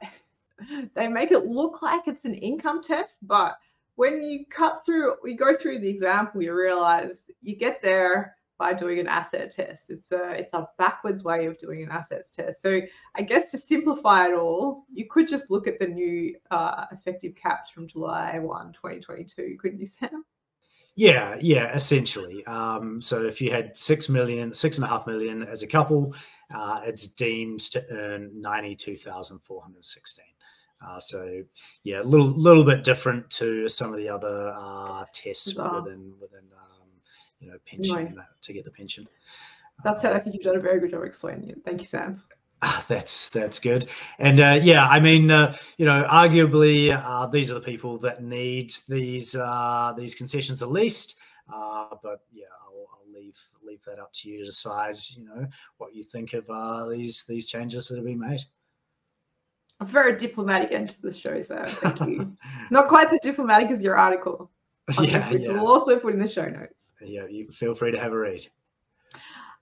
they 0.94 1.08
make 1.08 1.32
it 1.32 1.46
look 1.46 1.80
like 1.80 2.06
it's 2.06 2.26
an 2.26 2.34
income 2.34 2.82
test, 2.82 3.26
but 3.26 3.56
when 3.94 4.22
you 4.22 4.44
cut 4.50 4.84
through, 4.84 5.14
you 5.24 5.38
go 5.38 5.54
through 5.54 5.78
the 5.78 5.88
example, 5.88 6.42
you 6.42 6.54
realize 6.54 7.30
you 7.40 7.56
get 7.56 7.80
there 7.80 8.36
by 8.58 8.74
doing 8.74 8.98
an 9.00 9.08
asset 9.08 9.50
test. 9.52 9.88
It's 9.88 10.12
a 10.12 10.32
it's 10.32 10.52
a 10.52 10.68
backwards 10.76 11.24
way 11.24 11.46
of 11.46 11.58
doing 11.58 11.82
an 11.82 11.90
assets 11.90 12.30
test. 12.30 12.60
So 12.60 12.82
I 13.14 13.22
guess 13.22 13.50
to 13.52 13.58
simplify 13.58 14.26
it 14.26 14.34
all, 14.34 14.84
you 14.92 15.06
could 15.08 15.28
just 15.28 15.50
look 15.50 15.66
at 15.66 15.78
the 15.78 15.88
new 15.88 16.36
uh, 16.50 16.84
effective 16.92 17.34
caps 17.36 17.70
from 17.70 17.88
July 17.88 18.38
1, 18.38 18.72
2022, 18.74 19.56
couldn't 19.58 19.80
you, 19.80 19.86
Sam? 19.86 20.26
Yeah, 20.96 21.36
yeah, 21.40 21.74
essentially. 21.74 22.44
Um, 22.46 23.02
so 23.02 23.22
if 23.26 23.42
you 23.42 23.50
had 23.50 23.76
six 23.76 24.08
million, 24.08 24.54
six 24.54 24.78
and 24.78 24.84
a 24.84 24.88
half 24.88 25.06
million 25.06 25.42
as 25.42 25.62
a 25.62 25.66
couple, 25.66 26.14
uh, 26.54 26.80
it's 26.84 27.06
deemed 27.06 27.60
to 27.60 27.84
earn 27.90 28.30
ninety-two 28.40 28.96
thousand 28.96 29.40
four 29.40 29.60
hundred 29.60 29.84
sixteen. 29.84 30.24
Uh, 30.86 30.98
so 30.98 31.42
yeah, 31.84 32.00
a 32.00 32.02
little 32.02 32.26
little 32.26 32.64
bit 32.64 32.82
different 32.82 33.28
to 33.30 33.68
some 33.68 33.92
of 33.92 33.98
the 33.98 34.08
other 34.08 34.54
uh, 34.56 35.04
tests 35.12 35.54
within 35.54 36.14
within 36.18 36.44
um, 36.56 36.88
you 37.40 37.48
know 37.48 37.58
pension 37.66 37.94
right. 37.94 38.14
to 38.40 38.52
get 38.54 38.64
the 38.64 38.70
pension. 38.70 39.06
That's 39.84 40.02
it. 40.02 40.12
I 40.12 40.18
think 40.18 40.34
you've 40.34 40.44
done 40.44 40.56
a 40.56 40.60
very 40.60 40.80
good 40.80 40.92
job 40.92 41.04
explaining 41.04 41.50
it. 41.50 41.58
Thank 41.62 41.80
you, 41.80 41.86
Sam. 41.86 42.22
Ah, 42.62 42.84
that's 42.88 43.28
that's 43.28 43.58
good, 43.58 43.86
and 44.18 44.40
uh, 44.40 44.58
yeah, 44.62 44.86
I 44.86 44.98
mean, 44.98 45.30
uh, 45.30 45.56
you 45.76 45.84
know, 45.84 46.06
arguably 46.10 46.90
uh, 46.90 47.26
these 47.26 47.50
are 47.50 47.54
the 47.54 47.60
people 47.60 47.98
that 47.98 48.22
need 48.22 48.72
these 48.88 49.36
uh, 49.36 49.92
these 49.96 50.14
concessions 50.14 50.60
the 50.60 50.66
least. 50.66 51.18
Uh, 51.52 51.88
but 52.02 52.22
yeah, 52.32 52.46
I'll, 52.64 52.88
I'll, 52.92 53.12
leave 53.12 53.38
leave 53.62 53.84
that 53.84 53.98
up 53.98 54.12
to 54.14 54.30
you 54.30 54.38
to 54.38 54.46
decide. 54.46 54.96
You 55.16 55.26
know 55.26 55.46
what 55.76 55.94
you 55.94 56.02
think 56.02 56.32
of 56.32 56.48
uh, 56.48 56.88
these 56.88 57.24
these 57.24 57.46
changes 57.46 57.88
that 57.88 57.96
have 57.96 58.06
been 58.06 58.18
made 58.18 58.40
a 59.80 59.84
very 59.84 60.16
diplomatic 60.16 60.72
end 60.72 60.90
to 60.90 61.02
the 61.02 61.12
show, 61.12 61.40
sir. 61.42 61.66
thank 61.66 62.00
you. 62.00 62.36
Not 62.70 62.88
quite 62.88 63.10
so 63.10 63.18
diplomatic 63.22 63.70
as 63.70 63.82
your 63.82 63.96
article, 63.96 64.50
yeah, 65.00 65.30
which 65.30 65.42
yeah. 65.42 65.52
we'll 65.52 65.68
also 65.68 65.98
put 65.98 66.14
in 66.14 66.20
the 66.20 66.28
show 66.28 66.46
notes. 66.46 66.90
Yeah, 67.00 67.26
you 67.26 67.48
feel 67.50 67.74
free 67.74 67.90
to 67.90 67.98
have 67.98 68.12
a 68.12 68.18
read. 68.18 68.46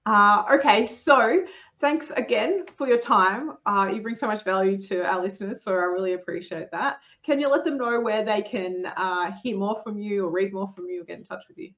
Uh, 0.07 0.45
okay, 0.53 0.87
so 0.87 1.45
thanks 1.79 2.11
again 2.11 2.67
for 2.77 2.87
your 2.87 2.99
time. 2.99 3.53
Uh, 3.65 3.91
you 3.93 4.03
bring 4.03 4.15
so 4.15 4.27
much 4.27 4.45
value 4.45 4.77
to 4.79 5.03
our 5.05 5.23
listeners, 5.23 5.63
so 5.63 5.73
I 5.73 5.85
really 5.85 6.13
appreciate 6.13 6.71
that. 6.73 6.99
Can 7.23 7.41
you 7.41 7.49
let 7.49 7.65
them 7.65 7.79
know 7.79 8.01
where 8.01 8.25
they 8.25 8.43
can 8.43 8.87
uh, 8.97 9.33
hear 9.43 9.57
more 9.57 9.77
from 9.83 9.99
you 9.99 10.27
or 10.27 10.31
read 10.31 10.53
more 10.53 10.69
from 10.71 10.89
you 10.89 11.03
or 11.03 11.05
get 11.05 11.19
in 11.19 11.25
touch 11.25 11.45
with 11.49 11.59
you? 11.59 11.71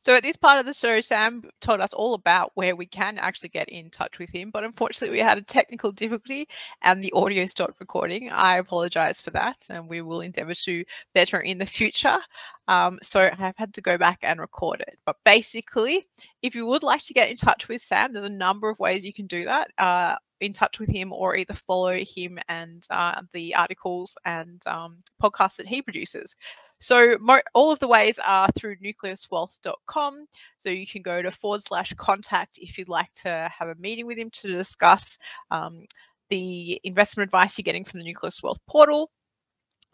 So 0.00 0.14
at 0.16 0.22
this 0.22 0.36
part 0.36 0.58
of 0.58 0.64
the 0.64 0.72
show, 0.72 0.98
Sam 1.02 1.42
told 1.60 1.80
us 1.80 1.92
all 1.92 2.14
about 2.14 2.52
where 2.54 2.74
we 2.74 2.86
can 2.86 3.18
actually 3.18 3.50
get 3.50 3.68
in 3.68 3.90
touch 3.90 4.18
with 4.18 4.30
him, 4.30 4.50
but 4.50 4.64
unfortunately 4.64 5.14
we 5.14 5.22
had 5.22 5.36
a 5.36 5.42
technical 5.42 5.92
difficulty 5.92 6.48
and 6.80 7.04
the 7.04 7.12
audio 7.12 7.44
stopped 7.44 7.78
recording. 7.80 8.30
I 8.30 8.56
apologize 8.56 9.20
for 9.20 9.30
that, 9.32 9.66
and 9.68 9.88
we 9.88 10.00
will 10.00 10.22
endeavor 10.22 10.54
to 10.54 10.84
better 11.14 11.40
in 11.40 11.58
the 11.58 11.66
future. 11.66 12.18
Um, 12.66 12.98
so 13.02 13.30
I've 13.38 13.56
had 13.56 13.74
to 13.74 13.82
go 13.82 13.98
back 13.98 14.20
and 14.22 14.40
record 14.40 14.80
it. 14.80 14.96
But 15.04 15.16
basically, 15.24 16.06
if 16.40 16.54
you 16.54 16.64
would 16.64 16.82
like 16.82 17.02
to 17.02 17.14
get 17.14 17.28
in 17.28 17.36
touch 17.36 17.68
with 17.68 17.82
Sam, 17.82 18.14
there's 18.14 18.24
a 18.24 18.30
number 18.30 18.70
of 18.70 18.78
ways 18.78 19.04
you 19.04 19.12
can 19.12 19.26
do 19.26 19.44
that. 19.44 19.70
Uh, 19.76 20.16
in 20.40 20.52
touch 20.52 20.78
with 20.78 20.90
him 20.90 21.12
or 21.12 21.36
either 21.36 21.54
follow 21.54 21.92
him 21.92 22.38
and 22.48 22.86
uh, 22.90 23.22
the 23.32 23.54
articles 23.54 24.16
and 24.24 24.62
um, 24.66 24.98
podcasts 25.22 25.56
that 25.56 25.66
he 25.66 25.82
produces. 25.82 26.34
So 26.78 27.18
mo- 27.20 27.42
all 27.54 27.70
of 27.70 27.78
the 27.78 27.88
ways 27.88 28.18
are 28.24 28.48
through 28.56 28.76
nucleuswealth.com. 28.76 30.26
So 30.56 30.70
you 30.70 30.86
can 30.86 31.02
go 31.02 31.20
to 31.20 31.30
forward 31.30 31.62
slash 31.62 31.92
contact 31.94 32.58
if 32.58 32.78
you'd 32.78 32.88
like 32.88 33.12
to 33.22 33.50
have 33.56 33.68
a 33.68 33.74
meeting 33.74 34.06
with 34.06 34.18
him 34.18 34.30
to 34.30 34.48
discuss 34.48 35.18
um, 35.50 35.84
the 36.30 36.80
investment 36.82 37.28
advice 37.28 37.58
you're 37.58 37.64
getting 37.64 37.84
from 37.84 38.00
the 38.00 38.06
Nucleus 38.06 38.42
Wealth 38.42 38.60
portal. 38.66 39.10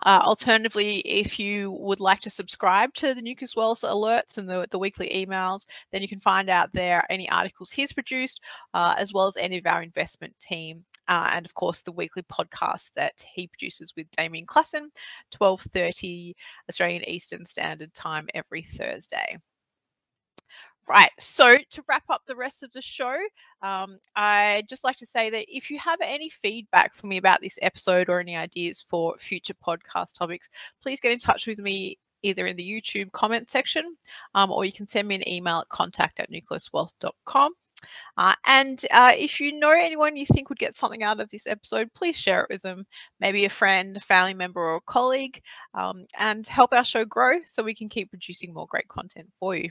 Uh, 0.04 0.20
alternatively, 0.22 0.98
if 0.98 1.38
you 1.38 1.72
would 1.72 2.00
like 2.00 2.20
to 2.20 2.30
subscribe 2.30 2.92
to 2.94 3.14
the 3.14 3.22
Nucleus 3.22 3.56
Wealth 3.56 3.80
alerts 3.80 4.36
and 4.38 4.48
the, 4.48 4.66
the 4.70 4.78
weekly 4.78 5.08
emails, 5.08 5.66
then 5.90 6.02
you 6.02 6.08
can 6.08 6.20
find 6.20 6.50
out 6.50 6.72
there 6.72 7.04
any 7.08 7.28
articles 7.30 7.70
he's 7.70 7.92
produced, 7.92 8.42
uh, 8.74 8.94
as 8.98 9.12
well 9.12 9.26
as 9.26 9.36
any 9.36 9.58
of 9.58 9.66
our 9.66 9.82
investment 9.82 10.34
team 10.38 10.84
uh, 11.08 11.30
and 11.32 11.46
of 11.46 11.54
course 11.54 11.82
the 11.82 11.92
weekly 11.92 12.22
podcast 12.24 12.92
that 12.94 13.24
he 13.34 13.46
produces 13.46 13.94
with 13.96 14.10
Damien 14.12 14.46
Klassen, 14.46 14.88
12:30 15.32 16.34
Australian 16.68 17.08
Eastern 17.08 17.44
Standard 17.44 17.94
Time 17.94 18.28
every 18.34 18.62
Thursday. 18.62 19.38
Right. 20.88 21.10
So 21.18 21.56
to 21.70 21.84
wrap 21.88 22.04
up 22.10 22.22
the 22.26 22.36
rest 22.36 22.62
of 22.62 22.70
the 22.72 22.80
show, 22.80 23.16
um, 23.60 23.98
I'd 24.14 24.68
just 24.68 24.84
like 24.84 24.94
to 24.96 25.06
say 25.06 25.30
that 25.30 25.46
if 25.48 25.68
you 25.68 25.78
have 25.80 25.98
any 26.00 26.28
feedback 26.28 26.94
for 26.94 27.08
me 27.08 27.16
about 27.16 27.40
this 27.40 27.58
episode 27.60 28.08
or 28.08 28.20
any 28.20 28.36
ideas 28.36 28.80
for 28.80 29.16
future 29.18 29.54
podcast 29.54 30.14
topics, 30.16 30.48
please 30.80 31.00
get 31.00 31.10
in 31.10 31.18
touch 31.18 31.48
with 31.48 31.58
me 31.58 31.98
either 32.22 32.46
in 32.46 32.56
the 32.56 32.68
YouTube 32.68 33.10
comment 33.10 33.50
section 33.50 33.96
um, 34.36 34.52
or 34.52 34.64
you 34.64 34.72
can 34.72 34.86
send 34.86 35.08
me 35.08 35.16
an 35.16 35.28
email 35.28 35.58
at 35.58 35.68
contact 35.70 36.20
at 36.20 36.30
nucleuswealth.com. 36.30 37.52
Uh, 38.16 38.34
and 38.46 38.84
uh, 38.92 39.12
if 39.16 39.40
you 39.40 39.58
know 39.58 39.70
anyone 39.70 40.16
you 40.16 40.24
think 40.24 40.48
would 40.48 40.58
get 40.58 40.74
something 40.74 41.02
out 41.02 41.20
of 41.20 41.28
this 41.30 41.48
episode, 41.48 41.92
please 41.94 42.16
share 42.16 42.42
it 42.42 42.48
with 42.48 42.62
them, 42.62 42.86
maybe 43.20 43.44
a 43.44 43.50
friend, 43.50 43.96
a 43.96 44.00
family 44.00 44.34
member, 44.34 44.60
or 44.60 44.76
a 44.76 44.80
colleague, 44.82 45.42
um, 45.74 46.06
and 46.16 46.46
help 46.46 46.72
our 46.72 46.84
show 46.84 47.04
grow 47.04 47.38
so 47.44 47.62
we 47.62 47.74
can 47.74 47.88
keep 47.88 48.10
producing 48.10 48.54
more 48.54 48.66
great 48.66 48.88
content 48.88 49.28
for 49.38 49.56
you. 49.56 49.70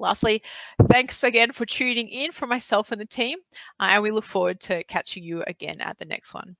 Lastly, 0.00 0.42
thanks 0.88 1.22
again 1.22 1.52
for 1.52 1.66
tuning 1.66 2.08
in 2.08 2.32
for 2.32 2.46
myself 2.46 2.90
and 2.90 3.00
the 3.00 3.06
team, 3.06 3.38
uh, 3.78 3.88
and 3.90 4.02
we 4.02 4.10
look 4.10 4.24
forward 4.24 4.60
to 4.62 4.82
catching 4.84 5.22
you 5.22 5.44
again 5.46 5.80
at 5.80 5.98
the 5.98 6.06
next 6.06 6.34
one. 6.34 6.56